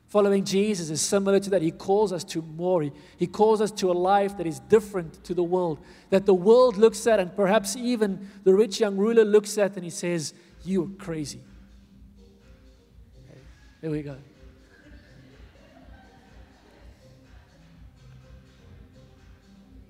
[0.10, 1.62] Following Jesus is similar to that.
[1.62, 2.82] He calls us to more.
[2.82, 5.80] He, he calls us to a life that is different to the world,
[6.10, 9.84] that the world looks at, and perhaps even the rich young ruler looks at, and
[9.84, 10.34] he says,
[10.64, 11.42] You are crazy.
[13.82, 14.18] Here we go.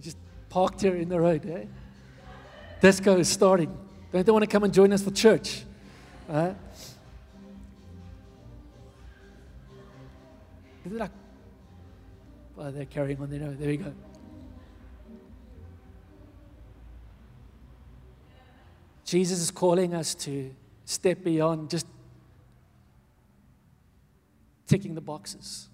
[0.01, 0.17] Just
[0.49, 1.65] parked here in the road, eh?
[2.81, 3.75] Disco is starting.
[4.11, 5.63] Don't they want to come and join us for church?
[6.29, 6.53] Uh,
[10.97, 11.11] like,
[12.55, 13.39] well, they're carrying on there.
[13.39, 13.93] No, there we go.
[19.05, 20.53] Jesus is calling us to
[20.85, 21.87] step beyond just
[24.67, 25.67] ticking the boxes.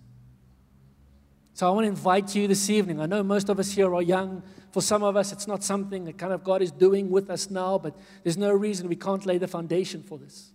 [1.54, 3.00] So I want to invite you this evening.
[3.00, 4.44] I know most of us here are young.
[4.72, 7.50] For some of us, it's not something that kind of God is doing with us
[7.50, 10.52] now, but there's no reason we can't lay the foundation for this.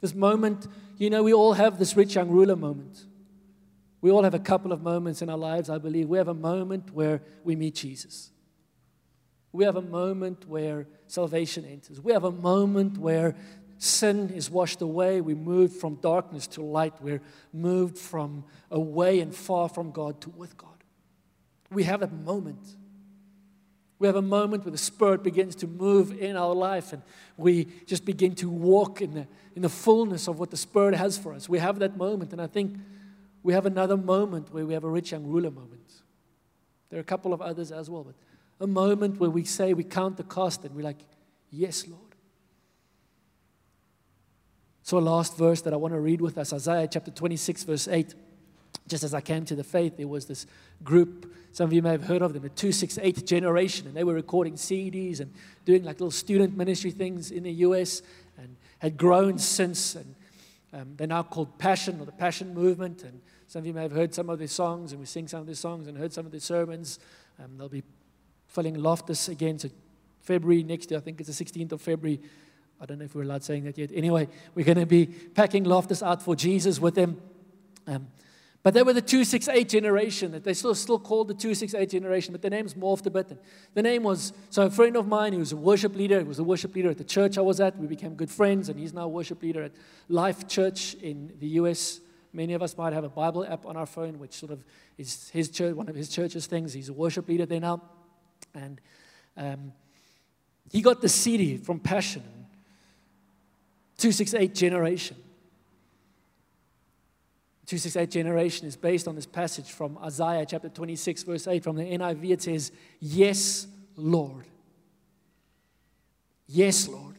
[0.00, 0.66] This moment,
[0.98, 3.06] you know, we all have this rich young ruler moment.
[4.00, 6.08] We all have a couple of moments in our lives, I believe.
[6.08, 8.30] We have a moment where we meet Jesus.
[9.52, 12.00] We have a moment where salvation enters.
[12.00, 13.34] We have a moment where
[13.78, 15.20] sin is washed away.
[15.20, 16.94] We move from darkness to light.
[17.00, 17.20] We're
[17.52, 20.68] moved from away and far from God to with God.
[21.70, 22.76] We have a moment.
[23.98, 27.02] We have a moment where the Spirit begins to move in our life and
[27.36, 31.18] we just begin to walk in the, in the fullness of what the Spirit has
[31.18, 31.48] for us.
[31.48, 32.76] We have that moment, and I think
[33.42, 36.02] we have another moment where we have a rich young ruler moment.
[36.90, 38.14] There are a couple of others as well, but
[38.60, 40.98] a moment where we say, we count the cost and we're like,
[41.50, 42.14] Yes, Lord.
[44.82, 47.88] So, a last verse that I want to read with us Isaiah chapter 26, verse
[47.88, 48.14] 8.
[48.88, 50.46] Just as I came to the faith, there was this
[50.82, 54.14] group, some of you may have heard of them, the 268 generation, and they were
[54.14, 55.32] recording CDs and
[55.64, 58.02] doing like little student ministry things in the US
[58.38, 59.94] and had grown since.
[59.94, 60.14] And
[60.72, 63.02] um, they're now called Passion or the Passion Movement.
[63.02, 65.40] And some of you may have heard some of their songs, and we sing some
[65.40, 66.98] of their songs and heard some of their sermons.
[67.42, 67.82] Um, they'll be
[68.46, 69.58] filling Loftus again.
[69.58, 69.68] So,
[70.20, 72.20] February next year, I think it's the 16th of February.
[72.80, 73.90] I don't know if we're allowed saying that yet.
[73.92, 77.20] Anyway, we're going to be packing Loftus out for Jesus with them.
[77.86, 78.06] Um,
[78.62, 80.38] But they were the 268 generation.
[80.44, 83.30] They still still called the 268 generation, but the name's morphed a bit.
[83.30, 83.40] And
[83.72, 86.18] the name was so a friend of mine who was a worship leader.
[86.18, 87.78] He was a worship leader at the church I was at.
[87.78, 89.72] We became good friends, and he's now a worship leader at
[90.08, 92.00] Life Church in the US.
[92.34, 94.62] Many of us might have a Bible app on our phone, which sort of
[94.98, 96.74] is his church, one of his church's things.
[96.74, 97.80] He's a worship leader there now,
[98.54, 98.78] and
[99.38, 99.72] um,
[100.70, 102.22] he got the CD from Passion,
[103.96, 105.16] 268 generation.
[107.70, 111.62] 268 generation is based on this passage from Isaiah chapter 26, verse 8.
[111.62, 114.44] From the NIV, it says, Yes, Lord.
[116.48, 117.14] Yes, Lord.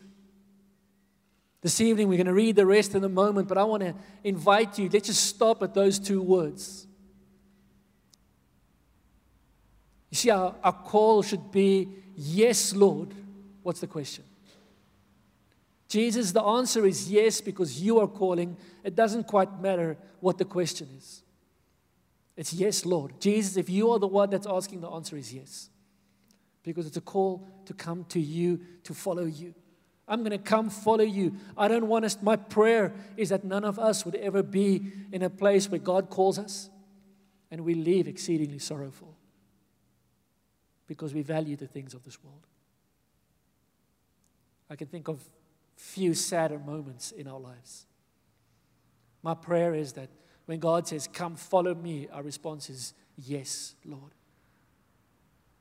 [1.62, 3.95] This evening, we're going to read the rest in a moment, but I want to
[4.26, 6.86] invite you, let's just stop at those two words.
[10.10, 11.88] You see, our, our call should be,
[12.18, 13.14] Yes, Lord.
[13.64, 14.26] What's the question?
[15.92, 18.56] Jesus, the answer is yes because you are calling.
[18.82, 21.22] It doesn't quite matter what the question is.
[22.38, 23.20] It's yes, Lord.
[23.20, 25.70] Jesus, if you are the one that's asking, the answer is yes.
[26.64, 29.54] Because it's a call to come to you, to follow you.
[30.08, 31.36] I'm going to come follow you.
[31.58, 35.24] I don't want us, my prayer is that none of us would ever be in
[35.24, 36.70] a place where God calls us
[37.52, 39.14] and we leave exceedingly sorrowful
[40.88, 42.48] because we value the things of this world.
[44.70, 45.20] I can think of
[45.76, 47.86] few sadder moments in our lives.
[49.24, 50.10] My prayer is that
[50.46, 54.12] when God says, Come, follow me, our response is, Yes, Lord.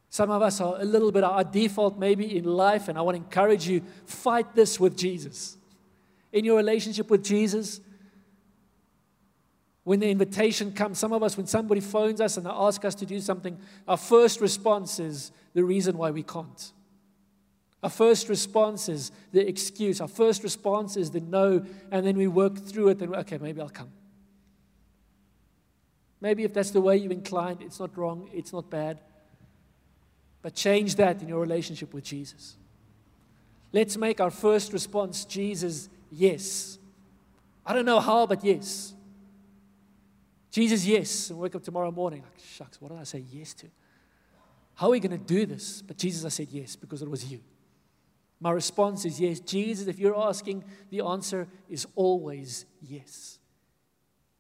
[0.09, 3.17] Some of us are a little bit our default maybe in life, and I want
[3.17, 5.57] to encourage you fight this with Jesus.
[6.33, 7.81] In your relationship with Jesus,
[9.85, 12.95] when the invitation comes, some of us, when somebody phones us and they ask us
[12.97, 16.73] to do something, our first response is the reason why we can't.
[17.83, 20.01] Our first response is the excuse.
[20.01, 23.61] Our first response is the no, and then we work through it and, okay, maybe
[23.61, 23.91] I'll come.
[26.21, 29.01] Maybe if that's the way you've inclined, it's not wrong, it's not bad.
[30.43, 32.57] But change that in your relationship with Jesus.
[33.73, 36.79] Let's make our first response Jesus, yes.
[37.65, 38.93] I don't know how, but yes.
[40.51, 41.31] Jesus, yes.
[41.31, 43.67] And wake up tomorrow morning, like, shucks, what did I say yes to?
[44.75, 45.83] How are we going to do this?
[45.83, 47.41] But Jesus, I said yes because it was you.
[48.41, 49.39] My response is yes.
[49.41, 53.39] Jesus, if you're asking, the answer is always yes.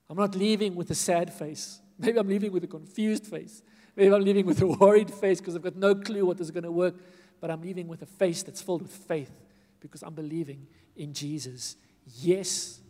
[0.09, 1.81] I'm not leaving with a sad face.
[1.99, 3.63] Maybe I'm leaving with a confused face.
[3.95, 6.65] Maybe I'm leaving with a worried face because I've got no clue what is going
[6.65, 6.95] to work.
[7.41, 9.33] But I'm leaving with a face that's filled with faith
[9.81, 11.77] because I'm believing in Jesus.
[12.07, 12.81] Yes,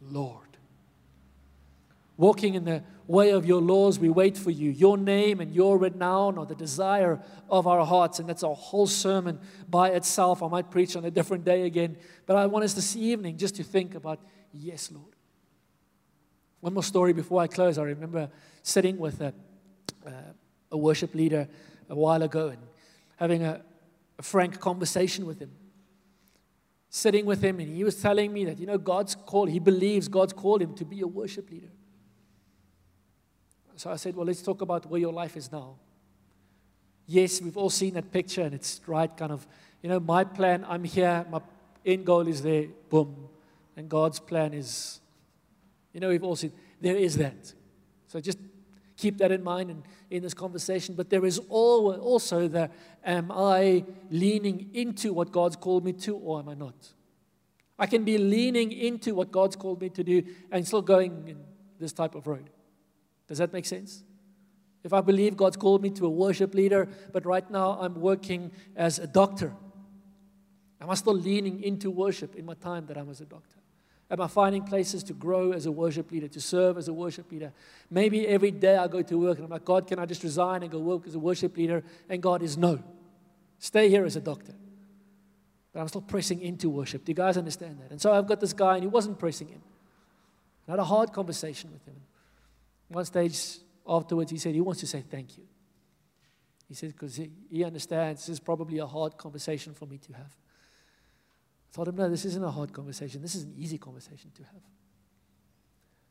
[0.00, 0.53] Lord.
[2.16, 4.70] Walking in the way of your laws, we wait for you.
[4.70, 8.20] Your name and your renown are the desire of our hearts.
[8.20, 10.42] And that's a whole sermon by itself.
[10.42, 11.96] I might preach on a different day again.
[12.26, 14.20] But I want us this evening just to think about,
[14.52, 15.16] yes, Lord.
[16.60, 17.78] One more story before I close.
[17.78, 18.30] I remember
[18.62, 19.34] sitting with a,
[20.06, 20.10] uh,
[20.70, 21.48] a worship leader
[21.88, 22.58] a while ago and
[23.16, 23.60] having a,
[24.18, 25.50] a frank conversation with him
[26.94, 30.06] sitting with him, and he was telling me that, you know, God's called, he believes
[30.06, 31.72] God's called him to be a worship leader.
[33.76, 35.74] So I said, well, let's talk about where your life is now.
[37.06, 39.46] Yes, we've all seen that picture, and it's right, kind of,
[39.82, 41.40] you know, my plan, I'm here, my
[41.84, 43.28] end goal is there, boom.
[43.76, 45.00] And God's plan is,
[45.92, 47.52] you know, we've all seen, there is that.
[48.06, 48.38] So just
[48.96, 50.94] keep that in mind in, in this conversation.
[50.94, 52.70] But there is also the,
[53.04, 56.74] am I leaning into what God's called me to, or am I not?
[57.78, 61.38] I can be leaning into what God's called me to do and still going in
[61.80, 62.48] this type of road.
[63.26, 64.04] Does that make sense?
[64.82, 68.52] If I believe God's called me to a worship leader, but right now I'm working
[68.76, 69.52] as a doctor,
[70.80, 73.56] am I still leaning into worship in my time that I'm as a doctor?
[74.10, 77.32] Am I finding places to grow as a worship leader, to serve as a worship
[77.32, 77.52] leader?
[77.90, 80.62] Maybe every day I go to work and I'm like, God, can I just resign
[80.62, 81.82] and go work as a worship leader?
[82.10, 82.78] And God is no.
[83.58, 84.52] Stay here as a doctor.
[85.72, 87.06] But I'm still pressing into worship.
[87.06, 87.90] Do you guys understand that?
[87.90, 89.62] And so I've got this guy and he wasn't pressing in.
[90.68, 91.96] I had a hard conversation with him.
[92.88, 95.44] One stage afterwards, he said he wants to say thank you.
[96.68, 100.12] He said, because he, he understands this is probably a hard conversation for me to
[100.14, 100.36] have.
[101.72, 103.20] I told him, no, this isn't a hard conversation.
[103.20, 104.62] This is an easy conversation to have.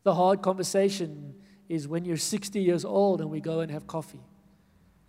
[0.04, 1.36] The hard conversation
[1.70, 4.22] is when you're 60 years old and we go and have coffee.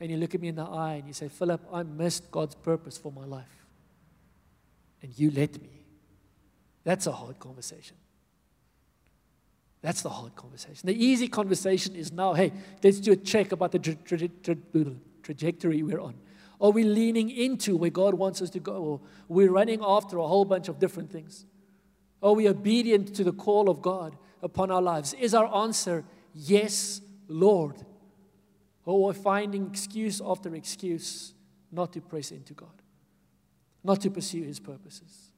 [0.01, 2.55] And you look at me in the eye and you say, Philip, I missed God's
[2.55, 3.67] purpose for my life.
[5.03, 5.85] And you let me.
[6.85, 7.97] That's a hard conversation.
[9.85, 10.87] That's the hard conversation.
[10.87, 14.57] The easy conversation is now, hey, let's do a check about the tra- tra- tra-
[15.22, 16.14] trajectory we're on.
[16.59, 18.76] Are we leaning into where God wants us to go?
[18.76, 21.45] Or we're running after a whole bunch of different things?
[22.22, 25.12] Are we obedient to the call of God upon our lives?
[25.12, 27.76] Is our answer yes, Lord.
[28.87, 31.35] Or we're finding excuse after excuse
[31.70, 32.80] not to press into God,
[33.82, 35.30] not to pursue His purposes,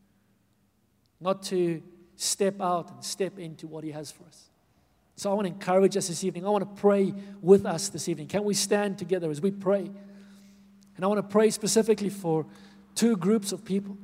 [1.20, 1.82] not to
[2.16, 4.48] step out and step into what He has for us.
[5.16, 6.44] So I want to encourage us this evening.
[6.44, 8.28] I want to pray with us this evening.
[8.28, 9.90] Can we stand together as we pray?
[10.96, 12.46] And I want to pray specifically for
[12.94, 13.96] two groups of people.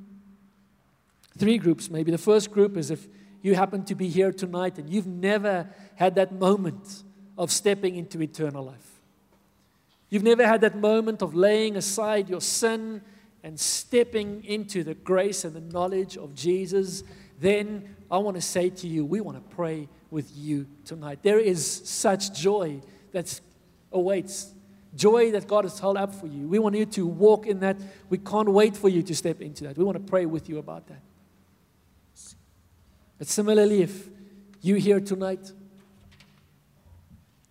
[1.36, 2.10] Three groups, maybe.
[2.10, 3.06] The first group is if
[3.42, 7.02] you happen to be here tonight and you've never had that moment
[7.36, 9.00] of stepping into eternal life.
[10.10, 13.02] You've never had that moment of laying aside your sin
[13.42, 17.02] and stepping into the grace and the knowledge of Jesus.
[17.43, 21.18] Then I want to say to you, we want to pray with you tonight.
[21.22, 22.80] There is such joy
[23.11, 23.40] that
[23.90, 24.53] awaits,
[24.95, 26.47] joy that God has held up for you.
[26.47, 27.78] We want you to walk in that.
[28.09, 29.76] We can't wait for you to step into that.
[29.76, 31.03] We want to pray with you about that.
[33.18, 34.09] But similarly, if
[34.61, 35.51] you here tonight,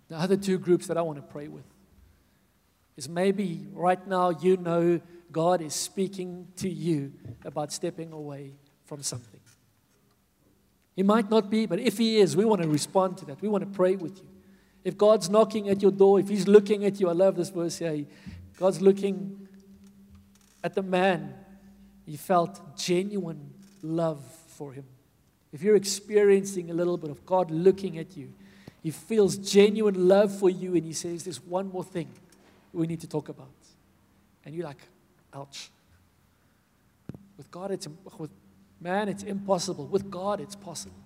[0.08, 1.66] the other two groups that I want to pray with
[2.96, 5.02] is maybe right now you know
[5.34, 7.12] God is speaking to you
[7.44, 8.54] about stepping away
[8.86, 9.31] from something.
[10.96, 13.42] He might not be, but if He is, we want to respond to that.
[13.42, 14.28] We want to pray with you.
[14.84, 17.78] If God's knocking at your door, if He's looking at you, I love this verse
[17.78, 18.06] here.
[18.58, 19.48] God's looking
[20.64, 21.34] at the man.
[22.06, 24.86] He felt genuine love for him.
[25.52, 28.34] If you're experiencing a little bit of God looking at you,
[28.82, 32.10] He feels genuine love for you, and He says, There's one more thing
[32.74, 33.50] we need to talk about.
[34.46, 34.82] And you're like,
[35.34, 35.70] Ouch.
[37.38, 37.88] With God, it's
[38.18, 38.32] with
[38.82, 39.86] man, it's impossible.
[39.86, 40.98] With God, it's possible.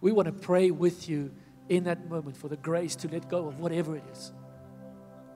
[0.00, 1.30] We want to pray with you
[1.68, 4.32] in that moment for the grace to let go of whatever it is.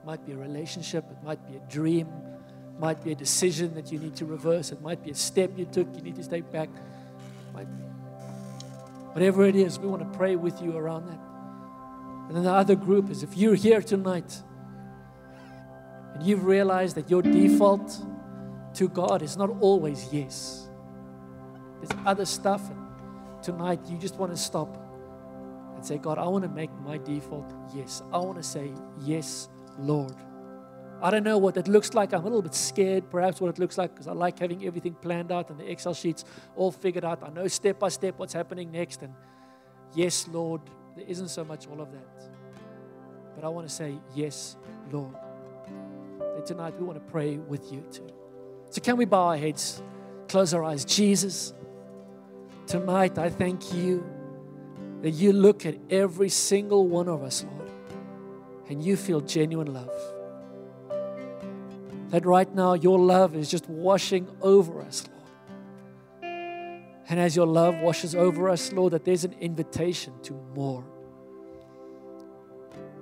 [0.01, 3.73] It might be a relationship, it might be a dream, it might be a decision
[3.75, 6.23] that you need to reverse, it might be a step you took, you need to
[6.23, 6.69] step back.
[6.69, 7.83] It might be
[9.13, 11.19] Whatever it is, we want to pray with you around that.
[12.27, 14.43] And then the other group is if you're here tonight
[16.13, 18.05] and you've realized that your default
[18.75, 20.68] to God is not always yes,
[21.81, 24.77] there's other stuff, and tonight you just want to stop
[25.75, 28.03] and say, God, I want to make my default yes.
[28.11, 28.71] I want to say,
[29.01, 30.15] Yes, Lord.
[31.01, 32.13] I don't know what that looks like.
[32.13, 34.93] I'm a little bit scared, perhaps, what it looks like, because I like having everything
[34.93, 36.25] planned out and the Excel sheets
[36.57, 37.23] all figured out.
[37.23, 39.01] I know step by step what's happening next.
[39.01, 39.13] And
[39.95, 40.61] yes, Lord,
[40.97, 42.29] there isn't so much all of that.
[43.33, 44.57] But I want to say, yes,
[44.91, 45.15] Lord.
[46.35, 48.09] And tonight we want to pray with you too.
[48.69, 49.81] So, can we bow our heads,
[50.27, 50.83] close our eyes?
[50.83, 51.53] Jesus,
[52.69, 54.05] tonight I thank you
[55.01, 57.69] that you look at every single one of us, Lord,
[58.69, 59.91] and you feel genuine love
[62.09, 65.19] that right now your love is just washing over us, Lord.
[67.09, 70.83] And as your love washes over us, Lord, that there's an invitation to more.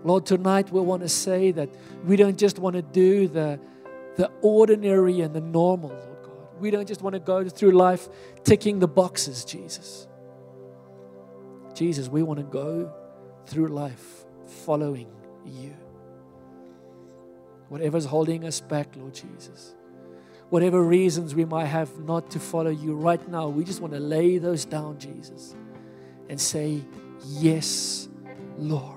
[0.03, 1.70] Lord, tonight we want to say that
[2.05, 3.59] we don't just want to do the,
[4.15, 6.16] the ordinary and the normal, Lord.
[6.60, 8.08] We don't just want to go through life
[8.43, 10.08] ticking the boxes, Jesus.
[11.74, 12.91] Jesus, we want to go
[13.45, 14.26] through life
[14.66, 15.08] following
[15.45, 15.76] you
[17.70, 19.74] whatever's holding us back, Lord Jesus.
[20.49, 23.99] Whatever reasons we might have not to follow you right now, we just want to
[23.99, 25.55] lay those down, Jesus,
[26.30, 26.82] and say,
[27.26, 28.08] Yes,
[28.58, 28.96] Lord.